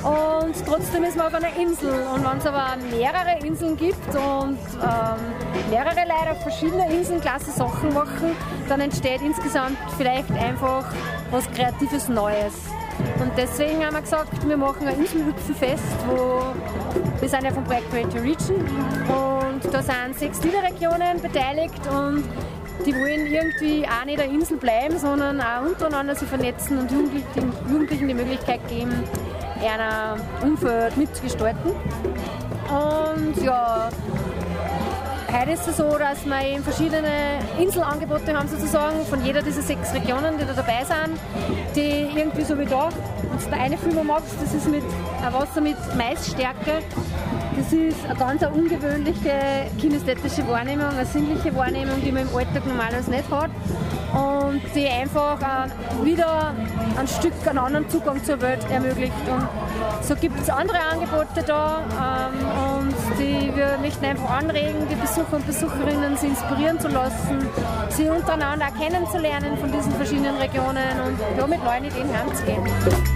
Und 0.04 0.54
trotzdem 0.66 1.04
ist 1.04 1.16
man 1.16 1.28
auf 1.28 1.34
einer 1.34 1.56
Insel. 1.56 1.90
Und 2.14 2.24
wenn 2.24 2.38
es 2.38 2.46
aber 2.46 2.76
mehrere 2.90 3.38
Inseln 3.44 3.76
gibt 3.76 4.06
und 4.08 4.58
ähm, 4.82 5.70
mehrere 5.70 6.06
Leute 6.06 6.32
auf 6.32 6.42
verschiedenen 6.42 6.90
Inseln 6.90 7.20
klasse 7.22 7.50
Sachen 7.50 7.92
machen, 7.94 8.36
dann 8.68 8.80
entsteht 8.80 9.22
insgesamt 9.22 9.78
vielleicht 9.96 10.30
einfach 10.32 10.84
was 11.30 11.50
Kreatives 11.52 12.08
Neues. 12.08 12.52
Und 13.18 13.32
deswegen 13.36 13.84
haben 13.84 13.94
wir 13.94 14.02
gesagt, 14.02 14.46
wir 14.46 14.56
machen 14.56 14.86
ein 14.86 14.98
Inselhüpfenfest, 14.98 15.96
wo 16.06 16.42
wir 17.20 17.28
sind 17.28 17.44
ja 17.44 17.50
vom 17.50 17.64
Projekt 17.64 17.90
Greater 17.90 18.22
Region 18.22 18.60
und 19.08 19.72
da 19.72 19.82
sind 19.82 20.18
sechs 20.18 20.40
Niederregionen 20.42 21.20
beteiligt 21.20 21.80
und 21.90 22.24
die 22.86 22.94
wollen 22.94 23.26
irgendwie 23.26 23.86
auch 23.86 24.04
nicht 24.04 24.20
eine 24.20 24.32
Insel 24.32 24.58
bleiben, 24.58 24.98
sondern 24.98 25.40
auch 25.40 25.62
untereinander 25.64 26.14
sich 26.14 26.28
vernetzen 26.28 26.78
und 26.78 26.90
Jugendlichen, 26.90 27.52
Jugendlichen 27.68 28.08
die 28.08 28.14
Möglichkeit 28.14 28.60
geben, 28.68 29.04
ein 29.68 30.20
Umfeld 30.42 30.96
mitzugestalten. 30.96 31.72
Und 32.70 33.42
ja, 33.42 33.88
Heute 35.36 35.50
ist 35.50 35.66
es 35.66 35.78
so, 35.78 35.98
dass 35.98 36.24
wir 36.24 36.46
eben 36.46 36.62
verschiedene 36.62 37.40
Inselangebote 37.58 38.32
haben 38.38 38.46
sozusagen 38.46 39.04
von 39.04 39.24
jeder 39.24 39.42
dieser 39.42 39.62
sechs 39.62 39.92
Regionen, 39.92 40.38
die 40.38 40.44
da 40.46 40.52
dabei 40.52 40.84
sind, 40.84 41.18
die 41.74 42.08
irgendwie 42.16 42.44
so 42.44 42.56
wie 42.56 42.64
da, 42.64 42.88
wenn 42.88 43.50
du 43.50 43.56
eine 43.56 43.76
Firma 43.76 44.04
magst, 44.04 44.36
das 44.40 44.54
ist 44.54 44.68
mit 44.68 44.84
Wasser 45.32 45.60
mit 45.60 45.76
Maisstärke. 45.96 46.84
Das 47.56 47.72
ist 47.72 48.04
eine 48.04 48.18
ganz 48.18 48.42
ungewöhnliche 48.42 49.70
kinästhetische 49.78 50.46
Wahrnehmung, 50.48 50.86
eine 50.86 51.06
sinnliche 51.06 51.54
Wahrnehmung, 51.54 52.02
die 52.04 52.10
man 52.10 52.22
im 52.22 52.36
Alltag 52.36 52.66
normalerweise 52.66 53.10
nicht 53.10 53.30
hat 53.30 53.50
und 54.12 54.60
die 54.74 54.88
einfach 54.88 55.40
äh, 55.40 56.04
wieder 56.04 56.52
ein 56.98 57.06
Stück 57.08 57.32
einen 57.46 57.58
anderen 57.58 57.88
Zugang 57.88 58.22
zur 58.24 58.40
Welt 58.40 58.64
ermöglicht. 58.70 59.14
Und 59.28 59.48
so 60.02 60.14
gibt 60.16 60.40
es 60.40 60.50
andere 60.50 60.78
Angebote 60.80 61.42
da 61.46 61.82
ähm, 61.90 62.86
und 62.86 62.94
die 63.18 63.54
wir 63.54 63.78
möchten 63.80 64.04
einfach 64.04 64.30
anregen, 64.30 64.86
die 64.90 64.96
Besucher 64.96 65.36
und 65.36 65.46
Besucherinnen 65.46 66.16
sie 66.16 66.28
inspirieren 66.28 66.80
zu 66.80 66.88
lassen, 66.88 67.38
sie 67.90 68.08
untereinander 68.08 68.66
kennenzulernen 68.78 69.56
von 69.58 69.70
diesen 69.70 69.92
verschiedenen 69.92 70.36
Regionen 70.36 71.00
und 71.06 71.38
ja, 71.38 71.46
mit 71.46 71.62
neuen 71.64 71.84
Ideen 71.84 72.08
heranzugehen. 72.08 73.13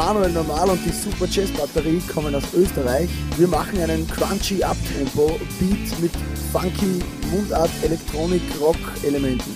Manuel 0.00 0.30
Normal 0.30 0.70
und 0.70 0.82
die 0.82 0.92
Super 0.92 1.26
Jazz 1.30 1.50
Batterie 1.50 2.00
kommen 2.12 2.34
aus 2.34 2.54
Österreich. 2.54 3.10
Wir 3.36 3.46
machen 3.46 3.78
einen 3.82 4.08
crunchy 4.08 4.64
Uptempo 4.64 5.38
Beat 5.58 6.00
mit 6.00 6.12
funky 6.50 7.04
Mundart 7.30 7.68
Elektronik 7.82 8.40
Rock 8.58 8.78
Elementen. 9.04 9.54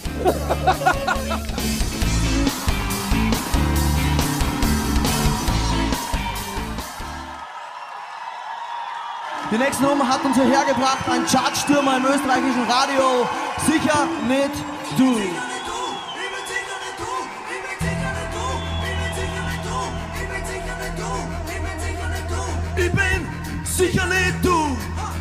Die 9.50 9.56
nächste 9.56 9.82
Nummer 9.84 10.06
hat 10.06 10.22
uns 10.26 10.36
hierher 10.36 10.66
gebracht, 10.66 11.08
ein 11.10 11.24
Chartstürmer 11.24 11.96
im 11.96 12.04
österreichischen 12.04 12.64
Radio. 12.68 13.26
Sicher 13.66 14.06
nicht 14.28 14.62
du. 14.98 15.53
Ich 22.84 22.92
bin 22.92 23.26
sicher 23.64 24.04
nicht 24.06 24.44
du. 24.44 24.76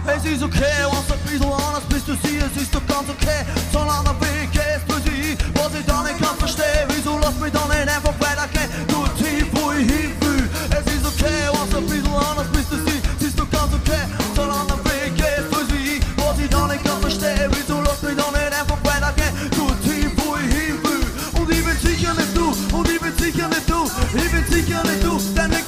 Es 0.06 0.26
ist 0.26 0.44
okay, 0.44 0.84
wenn's 0.84 1.10
ein 1.10 1.20
bisschen 1.24 1.50
anders 1.50 1.84
bist 1.88 2.06
du 2.10 2.14
sie, 2.22 2.36
es 2.36 2.62
ist 2.62 2.76
doch 2.76 2.86
ganz 2.88 3.08
okay. 3.08 3.46
Solange 3.72 4.04
der 4.04 4.20
Weg 4.20 4.52
gehst, 4.52 4.84
du 4.86 4.96
sie, 5.00 5.38
was 5.56 5.72
ich 5.80 5.86
da 5.86 6.04
nicht 6.04 6.20
kann 6.20 6.36
verstehen. 6.38 6.84
Wieso 6.90 7.18
lass 7.20 7.36
mich 7.40 7.54
da 7.54 7.64
nicht 7.68 7.88
einfach 7.88 8.14
weitergehen? 8.20 8.68
Du 8.90 9.08
tief, 9.16 9.48
wo 9.54 9.72
ich 9.72 9.88
hin 9.88 10.12
will. 10.20 10.50
Es 10.76 10.92
ist 10.92 11.06
okay, 11.08 11.48
wenn's 11.56 11.74
ein 11.74 11.86
bisschen 11.88 12.14
anders 12.14 12.48
bist 12.52 12.70
du 12.70 12.78
sie, 12.84 13.00
es 13.18 13.28
ist 13.28 13.40
doch 13.40 13.50
ganz 13.50 13.72
okay. 13.74 14.04
Solange 14.36 14.68
der 14.68 14.84
Weg 14.84 15.16
gehst, 15.16 15.48
du 15.48 15.60
sie, 15.72 16.02
was 16.18 16.40
ich 16.44 16.50
da 16.50 16.68
nicht 16.68 16.84
kann 16.84 17.00
verstehen. 17.00 17.48
Wieso 17.56 17.80
lass 17.80 18.02
mich 18.04 18.18
da 18.20 18.28
nicht 18.28 18.60
einfach 18.60 18.80
weitergehen? 18.84 19.34
Du 19.56 19.72
tief, 19.88 20.12
wo 20.20 20.36
ich 20.36 20.52
hin 20.52 20.76
will. 20.84 21.08
Und 21.40 21.50
ich 21.50 21.64
bin 21.64 21.78
sicher 21.80 22.14
nicht 22.14 22.36
du, 22.36 22.52
und 22.76 22.90
ich 22.92 23.00
bin 23.00 23.16
sicher 23.18 23.48
nicht 23.48 23.70
du, 23.70 23.88
ich 24.20 24.32
bin 24.32 24.44
sicher 24.52 24.84
nicht 24.84 25.04
du, 25.04 25.16
ohne 25.16 25.48
mir. 25.48 25.63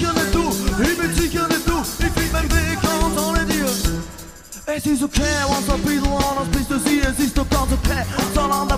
Ich 0.00 0.06
bin 0.06 0.14
sicher 0.14 0.24
nicht 0.24 0.34
du, 0.34 0.82
ich 0.82 0.96
bin 0.96 1.14
sicher 1.14 1.48
nicht 1.48 1.68
du, 1.68 1.82
ich 1.82 2.12
find 2.12 2.32
meinen 2.32 2.50
Weg 2.50 2.80
ganz 2.80 3.20
ohne 3.20 3.44
dir. 3.44 3.66
Es 4.64 4.86
ist 4.86 5.02
okay, 5.02 5.22
was 5.46 5.74
ein 5.74 5.82
bisschen 5.82 6.06
anders 6.06 6.48
bist 6.52 6.70
du 6.70 6.78
sie, 6.78 7.00
es 7.00 7.18
ist 7.18 7.36
doch 7.36 7.46
ganz 7.50 7.70
okay. 7.70 8.02
Solange 8.34 8.69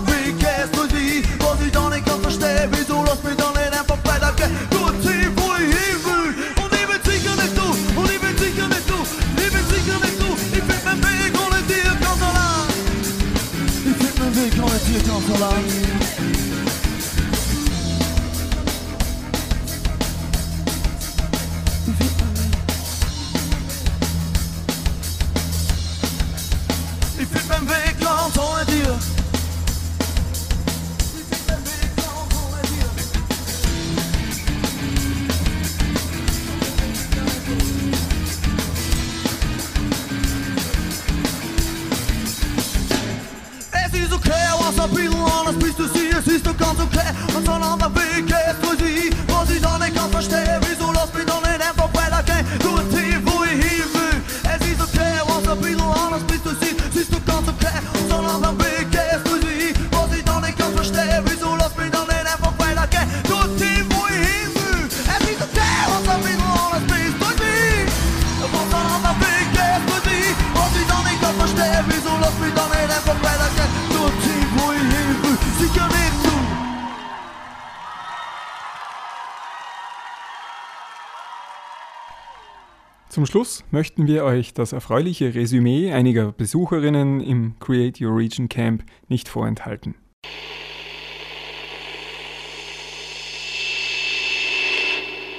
Zum 83.23 83.31
Schluss 83.31 83.63
möchten 83.71 84.05
wir 84.05 84.25
euch 84.25 84.53
das 84.53 84.73
erfreuliche 84.73 85.33
Resümee 85.33 85.93
einiger 85.93 86.33
Besucherinnen 86.33 87.21
im 87.21 87.57
Create 87.57 88.01
Your 88.01 88.17
Region 88.17 88.49
Camp 88.49 88.83
nicht 89.07 89.29
vorenthalten. 89.29 89.95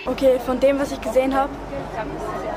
Okay, 0.07 0.38
von 0.47 0.61
dem, 0.61 0.79
was 0.79 0.92
ich 0.92 1.01
gesehen 1.03 1.35
habe, 1.35 1.53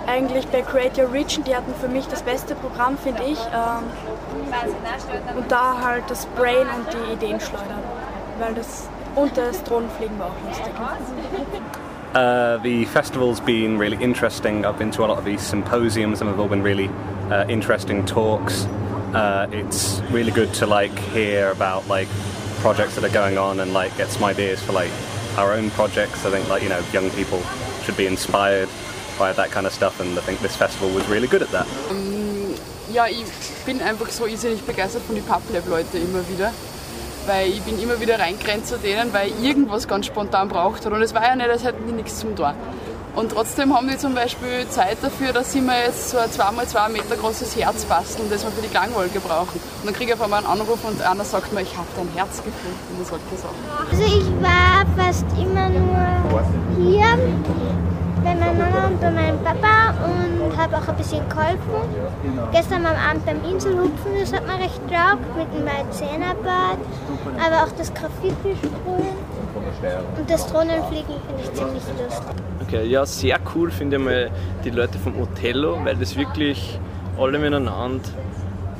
eigentlich 0.05 0.47
bei 0.47 0.61
Create 0.61 0.97
Your 0.97 1.11
Region, 1.11 1.43
die 1.43 1.53
hatten 1.53 1.73
für 1.73 1.89
mich 1.89 2.05
das 2.05 2.23
beste 2.23 2.55
Programm, 2.55 2.97
finde 2.97 3.23
ich. 3.23 3.39
Ähm, 3.53 3.83
und 5.35 5.51
da 5.51 5.81
halt 5.83 6.05
das 6.07 6.25
Brain 6.37 6.67
und 6.67 6.87
die 6.93 7.13
Ideen 7.15 7.41
schleudern. 7.41 7.83
Weil 8.39 8.53
das 8.53 8.87
und 9.15 9.35
das 9.35 9.61
Drohnenfliegen 9.65 10.17
war 10.19 10.27
auch 10.27 10.47
lustig. 10.47 10.71
Uh, 12.13 12.57
the 12.57 12.85
festival's 12.85 13.39
been 13.39 13.77
really 13.77 14.01
interesting. 14.01 14.65
I've 14.65 14.79
been 14.79 14.91
to 14.91 15.03
a 15.03 15.07
lot 15.07 15.17
of 15.17 15.25
these 15.25 15.41
symposiums, 15.41 16.21
and 16.21 16.29
they've 16.29 16.39
all 16.39 16.47
been 16.47 16.63
really 16.63 16.87
uh, 17.29 17.45
interesting 17.47 18.05
talks. 18.05 18.65
Uh, 19.13 19.47
it's 19.51 20.01
really 20.11 20.31
good 20.31 20.53
to 20.55 20.65
like 20.65 20.97
hear 21.11 21.51
about 21.51 21.87
like 21.87 22.07
projects 22.59 22.95
that 22.95 23.03
are 23.03 23.13
going 23.13 23.37
on 23.37 23.59
and 23.59 23.73
like 23.73 23.95
get 23.97 24.09
some 24.09 24.23
ideas 24.23 24.61
for 24.61 24.73
like 24.73 24.91
our 25.37 25.53
own 25.53 25.69
projects. 25.71 26.25
I 26.25 26.31
think 26.31 26.47
like 26.49 26.63
you 26.63 26.69
know 26.69 26.81
young 26.91 27.09
people 27.11 27.41
should 27.83 27.97
be 27.97 28.07
inspired 28.07 28.69
by 29.19 29.33
that 29.33 29.51
kind 29.51 29.67
of 29.67 29.73
stuff, 29.73 29.99
and 29.99 30.17
I 30.17 30.21
think 30.21 30.39
this 30.39 30.55
festival 30.55 30.89
was 30.89 31.07
really 31.07 31.27
good 31.27 31.41
at 31.41 31.49
that. 31.51 31.67
Ähm, 31.89 32.55
ja, 32.91 33.07
ich 33.07 33.25
bin 33.65 33.81
einfach 33.81 34.09
so 34.09 34.25
irrsinnig 34.25 34.61
begeistert 34.63 35.03
von 35.03 35.15
den 35.15 35.25
PubLab-Leuten 35.25 35.97
immer 35.97 36.27
wieder. 36.29 36.53
Weil 37.27 37.49
ich 37.49 37.61
bin 37.61 37.79
immer 37.79 37.99
wieder 37.99 38.19
reingerannt 38.19 38.65
zu 38.65 38.77
denen, 38.77 39.13
weil 39.13 39.27
ich 39.27 39.43
irgendwas 39.43 39.87
ganz 39.87 40.05
spontan 40.07 40.47
braucht 40.47 40.85
hat. 40.85 40.91
Und 40.93 41.01
es 41.01 41.13
war 41.13 41.23
ja 41.23 41.35
nicht, 41.35 41.49
als 41.49 41.63
hätten 41.63 41.85
die 41.85 41.93
nichts 41.93 42.19
zum 42.19 42.35
Tor. 42.35 42.53
Und 43.15 43.31
trotzdem 43.31 43.75
haben 43.75 43.87
die 43.87 43.97
zum 43.97 44.13
Beispiel 44.13 44.67
Zeit 44.69 44.97
dafür, 45.01 45.33
dass 45.33 45.51
sie 45.51 45.59
mir 45.59 45.77
jetzt 45.85 46.11
so 46.11 46.19
ein 46.19 46.29
2x2 46.29 46.89
Meter 46.89 47.15
großes 47.19 47.55
Herz 47.57 47.83
basteln, 47.85 48.29
das 48.29 48.43
wir 48.43 48.51
für 48.51 48.61
die 48.61 48.67
Klangwolke 48.67 49.19
brauchen. 49.19 49.59
Und 49.81 49.85
dann 49.85 49.93
kriege 49.95 50.11
ich 50.11 50.13
auf 50.13 50.21
einmal 50.21 50.45
einen 50.45 50.47
Anruf 50.61 50.83
und 50.83 51.01
einer 51.01 51.23
sagt 51.23 51.51
mir, 51.51 51.61
ich 51.61 51.75
habe 51.75 51.87
dein 51.97 52.07
Herz 52.15 52.37
gefunden 52.37 52.95
und 52.97 53.07
solche 53.07 53.23
Sachen. 53.35 53.55
Also 53.91 54.03
ich 54.03 54.25
war 54.41 54.85
fast 54.95 55.25
immer 55.35 55.67
nur 55.67 55.97
hier 56.77 57.17
bei 58.27 58.35
meiner 58.35 58.53
Mama 58.53 58.87
und 58.87 58.99
bei 58.99 59.11
meinem 59.11 59.39
Papa 59.39 59.93
und 60.03 60.57
habe 60.57 60.77
auch 60.77 60.87
ein 60.87 60.95
bisschen 60.97 61.27
geholfen. 61.29 61.59
Gestern 62.51 62.85
am 62.85 62.95
Abend 62.95 63.25
beim 63.25 63.43
Inselhupfen, 63.49 64.11
das 64.19 64.33
hat 64.33 64.45
mir 64.45 64.59
recht 64.59 64.81
taugt, 64.89 65.37
mit 65.37 65.47
dem 65.53 65.63
Maizena-Bad, 65.63 66.77
aber 67.39 67.63
auch 67.63 67.71
das 67.77 67.93
Graffiti 67.93 68.55
sprühen 68.57 69.37
und 70.17 70.29
das 70.29 70.47
Drohnenfliegen 70.47 71.15
finde 71.27 71.43
ich 71.43 71.53
ziemlich 71.53 71.83
lustig. 71.97 72.35
Okay, 72.61 72.85
ja, 72.85 73.05
sehr 73.05 73.37
cool 73.55 73.71
finde 73.71 73.97
ich 73.97 74.03
mal 74.03 74.31
die 74.63 74.71
Leute 74.71 74.97
vom 74.97 75.19
Othello, 75.21 75.79
weil 75.83 75.95
das 75.95 76.17
wirklich 76.17 76.79
alle 77.17 77.39
miteinander 77.39 78.09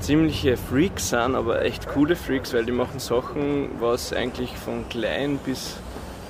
ziemliche 0.01 0.57
Freaks 0.57 1.09
sind, 1.09 1.35
aber 1.35 1.63
echt 1.63 1.87
coole 1.87 2.15
Freaks, 2.15 2.53
weil 2.53 2.65
die 2.65 2.71
machen 2.71 2.99
Sachen, 2.99 3.69
was 3.79 4.13
eigentlich 4.13 4.57
von 4.57 4.87
klein 4.89 5.39
bis 5.43 5.77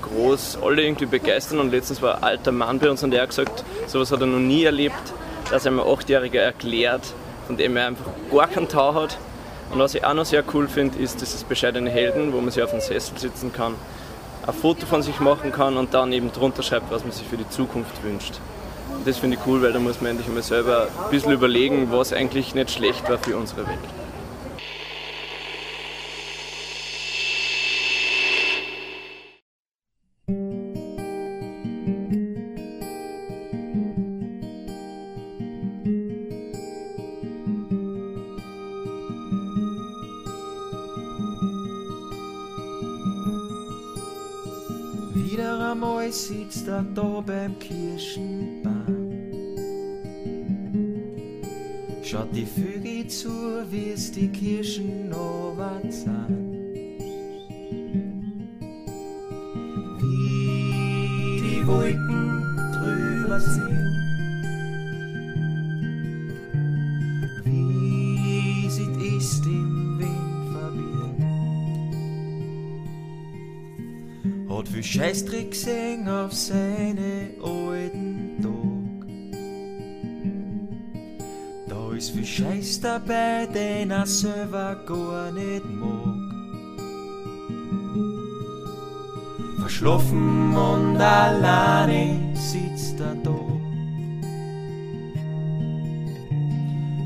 groß 0.08 0.60
alle 0.64 0.84
irgendwie 0.84 1.06
begeistern. 1.06 1.60
Und 1.60 1.72
letztens 1.72 2.02
war 2.02 2.18
ein 2.18 2.24
alter 2.24 2.52
Mann 2.52 2.80
bei 2.80 2.90
uns 2.90 3.04
und 3.04 3.12
der 3.12 3.22
hat 3.22 3.30
gesagt, 3.30 3.64
sowas 3.88 4.12
hat 4.12 4.22
er 4.22 4.28
noch 4.28 4.40
nie 4.40 4.64
erlebt, 4.64 4.96
dass 5.52 5.66
er 5.66 5.72
mir 5.72 5.86
Achtjähriger 5.86 6.42
erklärt, 6.42 7.02
von 7.46 7.58
dem 7.58 7.78
er 7.78 7.88
einfach 7.88 8.06
gar 8.32 8.48
keinen 8.48 8.68
Tau 8.68 8.94
hat. 8.94 9.18
Und 9.72 9.80
was 9.80 9.96
ich 9.96 10.04
auch 10.06 10.14
noch 10.14 10.26
sehr 10.26 10.44
cool 10.54 10.68
finde, 10.68 10.98
ist 11.00 11.22
dieses 11.22 11.44
bescheidene 11.44 11.90
Helden, 11.90 12.34
wo 12.34 12.40
man 12.40 12.52
sich 12.52 12.64
auf 12.64 12.72
den 12.72 12.82
Sessel 12.82 13.18
sitzen 13.18 13.52
kann, 13.52 13.76
ein 14.46 14.54
Foto 14.54 14.86
von 14.86 15.02
sich 15.02 15.20
machen 15.20 15.52
kann 15.52 15.76
und 15.76 15.94
dann 15.94 16.14
eben 16.14 16.32
drunter 16.32 16.64
schreibt, 16.64 16.90
was 16.90 17.04
man 17.04 17.12
sich 17.12 17.28
für 17.28 17.38
die 17.38 17.50
Zukunft 17.50 18.04
wünscht. 18.04 18.40
Und 18.94 19.06
das 19.06 19.18
finde 19.18 19.38
ich 19.38 19.46
cool, 19.46 19.62
weil 19.62 19.74
da 19.74 19.80
muss 19.80 20.00
man 20.00 20.12
endlich 20.12 20.30
mal 20.30 20.42
selber 20.42 20.88
ein 21.04 21.12
bisschen 21.12 21.34
überlegen, 21.34 21.92
was 21.92 22.14
eigentlich 22.14 22.56
nicht 22.56 22.72
schlecht 22.72 23.10
war 23.10 23.18
für 23.18 23.36
unsere 23.36 23.68
Welt. 23.68 24.07
Dabei, 82.88 83.48
den 83.54 83.92
er 83.92 84.06
selber 84.06 84.76
gar 84.86 85.32
nicht 85.32 85.66
mag. 85.82 86.16
Verschlafen 89.60 90.56
und 90.56 90.98
alleine 90.98 92.34
sitzt 92.34 93.00
er 93.00 93.16
da. 93.24 93.40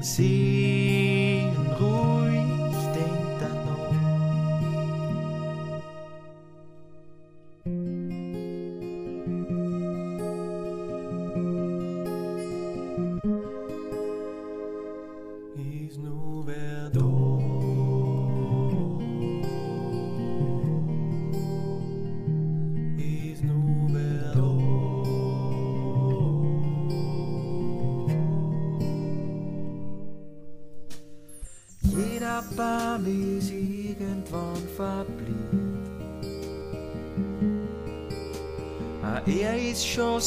Seelenruhig 0.01 0.80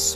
ist 0.05 0.15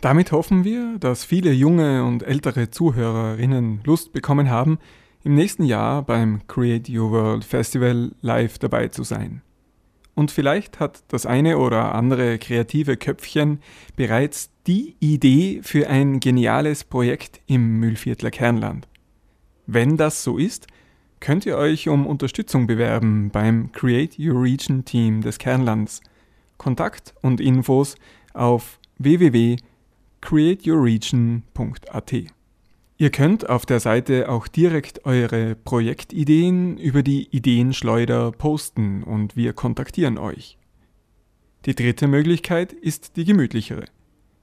Damit 0.00 0.30
hoffen 0.30 0.62
wir, 0.62 0.96
dass 1.00 1.24
viele 1.24 1.52
junge 1.52 2.04
und 2.04 2.22
ältere 2.22 2.70
Zuhörerinnen 2.70 3.80
Lust 3.84 4.12
bekommen 4.12 4.48
haben, 4.48 4.78
im 5.24 5.34
nächsten 5.34 5.64
Jahr 5.64 6.02
beim 6.02 6.46
Create 6.46 6.88
Your 6.88 7.10
World 7.10 7.44
Festival 7.44 8.12
live 8.20 8.58
dabei 8.58 8.88
zu 8.88 9.02
sein. 9.02 9.42
Und 10.14 10.30
vielleicht 10.30 10.78
hat 10.78 11.02
das 11.08 11.26
eine 11.26 11.58
oder 11.58 11.94
andere 11.94 12.38
kreative 12.38 12.96
Köpfchen 12.96 13.60
bereits 13.96 14.50
die 14.66 14.96
Idee 15.00 15.60
für 15.62 15.88
ein 15.88 16.20
geniales 16.20 16.84
Projekt 16.84 17.40
im 17.46 17.78
Mühlviertler 17.78 18.30
Kernland. 18.30 18.88
Wenn 19.66 19.96
das 19.96 20.22
so 20.22 20.38
ist, 20.38 20.68
könnt 21.20 21.44
ihr 21.44 21.56
euch 21.56 21.88
um 21.88 22.06
Unterstützung 22.06 22.68
bewerben 22.68 23.30
beim 23.30 23.72
Create 23.72 24.16
Your 24.18 24.42
Region 24.42 24.84
Team 24.84 25.22
des 25.22 25.38
Kernlands. 25.38 26.00
Kontakt 26.56 27.14
und 27.22 27.40
Infos 27.40 27.96
auf 28.34 28.78
www.createyourregion.at. 30.20 32.14
Ihr 33.00 33.10
könnt 33.10 33.48
auf 33.48 33.64
der 33.64 33.78
Seite 33.78 34.28
auch 34.28 34.48
direkt 34.48 35.04
eure 35.04 35.54
Projektideen 35.54 36.78
über 36.78 37.04
die 37.04 37.28
Ideenschleuder 37.30 38.32
posten 38.32 39.04
und 39.04 39.36
wir 39.36 39.52
kontaktieren 39.52 40.18
euch. 40.18 40.58
Die 41.64 41.76
dritte 41.76 42.08
Möglichkeit 42.08 42.72
ist 42.72 43.16
die 43.16 43.24
gemütlichere. 43.24 43.84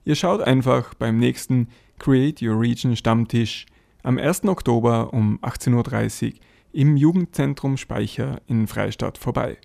Ihr 0.05 0.15
schaut 0.15 0.41
einfach 0.41 0.93
beim 0.93 1.17
nächsten 1.17 1.67
Create 1.99 2.41
Your 2.41 2.59
Region 2.59 2.95
Stammtisch 2.95 3.65
am 4.03 4.17
1. 4.17 4.45
Oktober 4.45 5.13
um 5.13 5.39
18.30 5.39 6.25
Uhr 6.25 6.39
im 6.71 6.95
Jugendzentrum 6.95 7.75
Speicher 7.77 8.41
in 8.47 8.67
Freistadt 8.67 9.17
vorbei. 9.17 9.57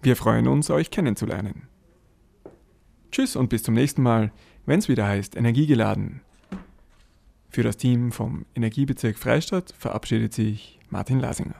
Wir 0.00 0.16
freuen 0.16 0.48
uns, 0.48 0.70
euch 0.70 0.90
kennenzulernen. 0.90 1.68
Tschüss 3.10 3.36
und 3.36 3.50
bis 3.50 3.62
zum 3.62 3.74
nächsten 3.74 4.02
Mal, 4.02 4.32
wenn 4.66 4.78
es 4.78 4.88
wieder 4.88 5.06
heißt 5.06 5.36
Energiegeladen. 5.36 6.20
Für 7.50 7.62
das 7.62 7.76
Team 7.76 8.12
vom 8.12 8.46
Energiebezirk 8.54 9.18
Freistadt 9.18 9.74
verabschiedet 9.78 10.32
sich 10.32 10.78
Martin 10.88 11.20
Lasinger. 11.20 11.56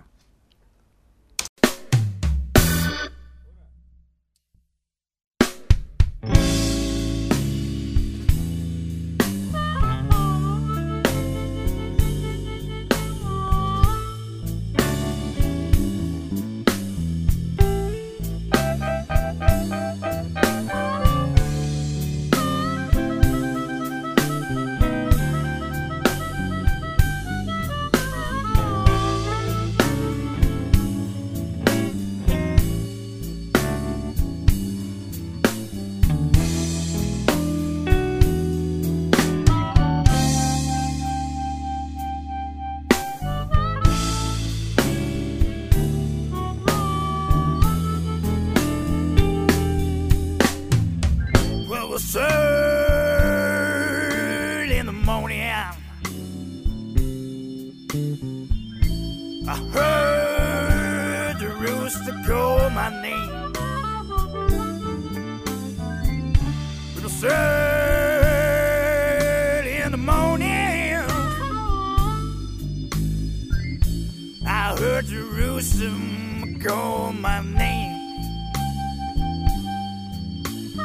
I 74.72 74.76
heard 74.78 75.04
Jerusalem 75.04 76.58
call 76.58 77.12
my 77.12 77.42
name. 77.42 78.22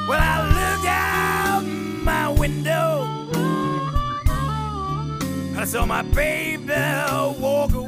Well, 0.10 0.20
I 0.20 0.44
looked 0.58 0.88
out 0.90 1.64
my 2.04 2.28
window. 2.28 3.08
I 5.58 5.64
saw 5.64 5.86
my 5.86 6.02
baby 6.02 6.74
walk 7.40 7.72
away. 7.76 7.87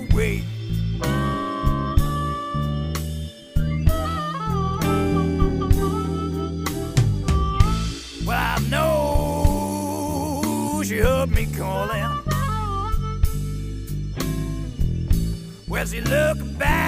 You 15.92 16.02
look 16.02 16.38
back 16.60 16.79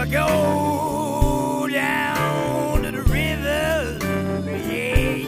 I 0.00 0.06
go 0.06 1.68
down 1.70 2.82
to 2.84 2.90
the 2.90 3.02
river, 3.02 3.98
yeah. 4.66 5.26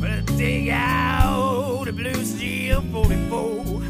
But 0.00 0.10
I 0.10 0.20
dig 0.38 0.70
out 0.70 1.84
the 1.84 1.92
blue 1.92 2.24
steel 2.24 2.80
44. 2.80 3.82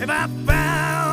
If 0.00 0.08
I 0.08 0.28
found 0.46 1.09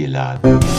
geladen. 0.00 0.69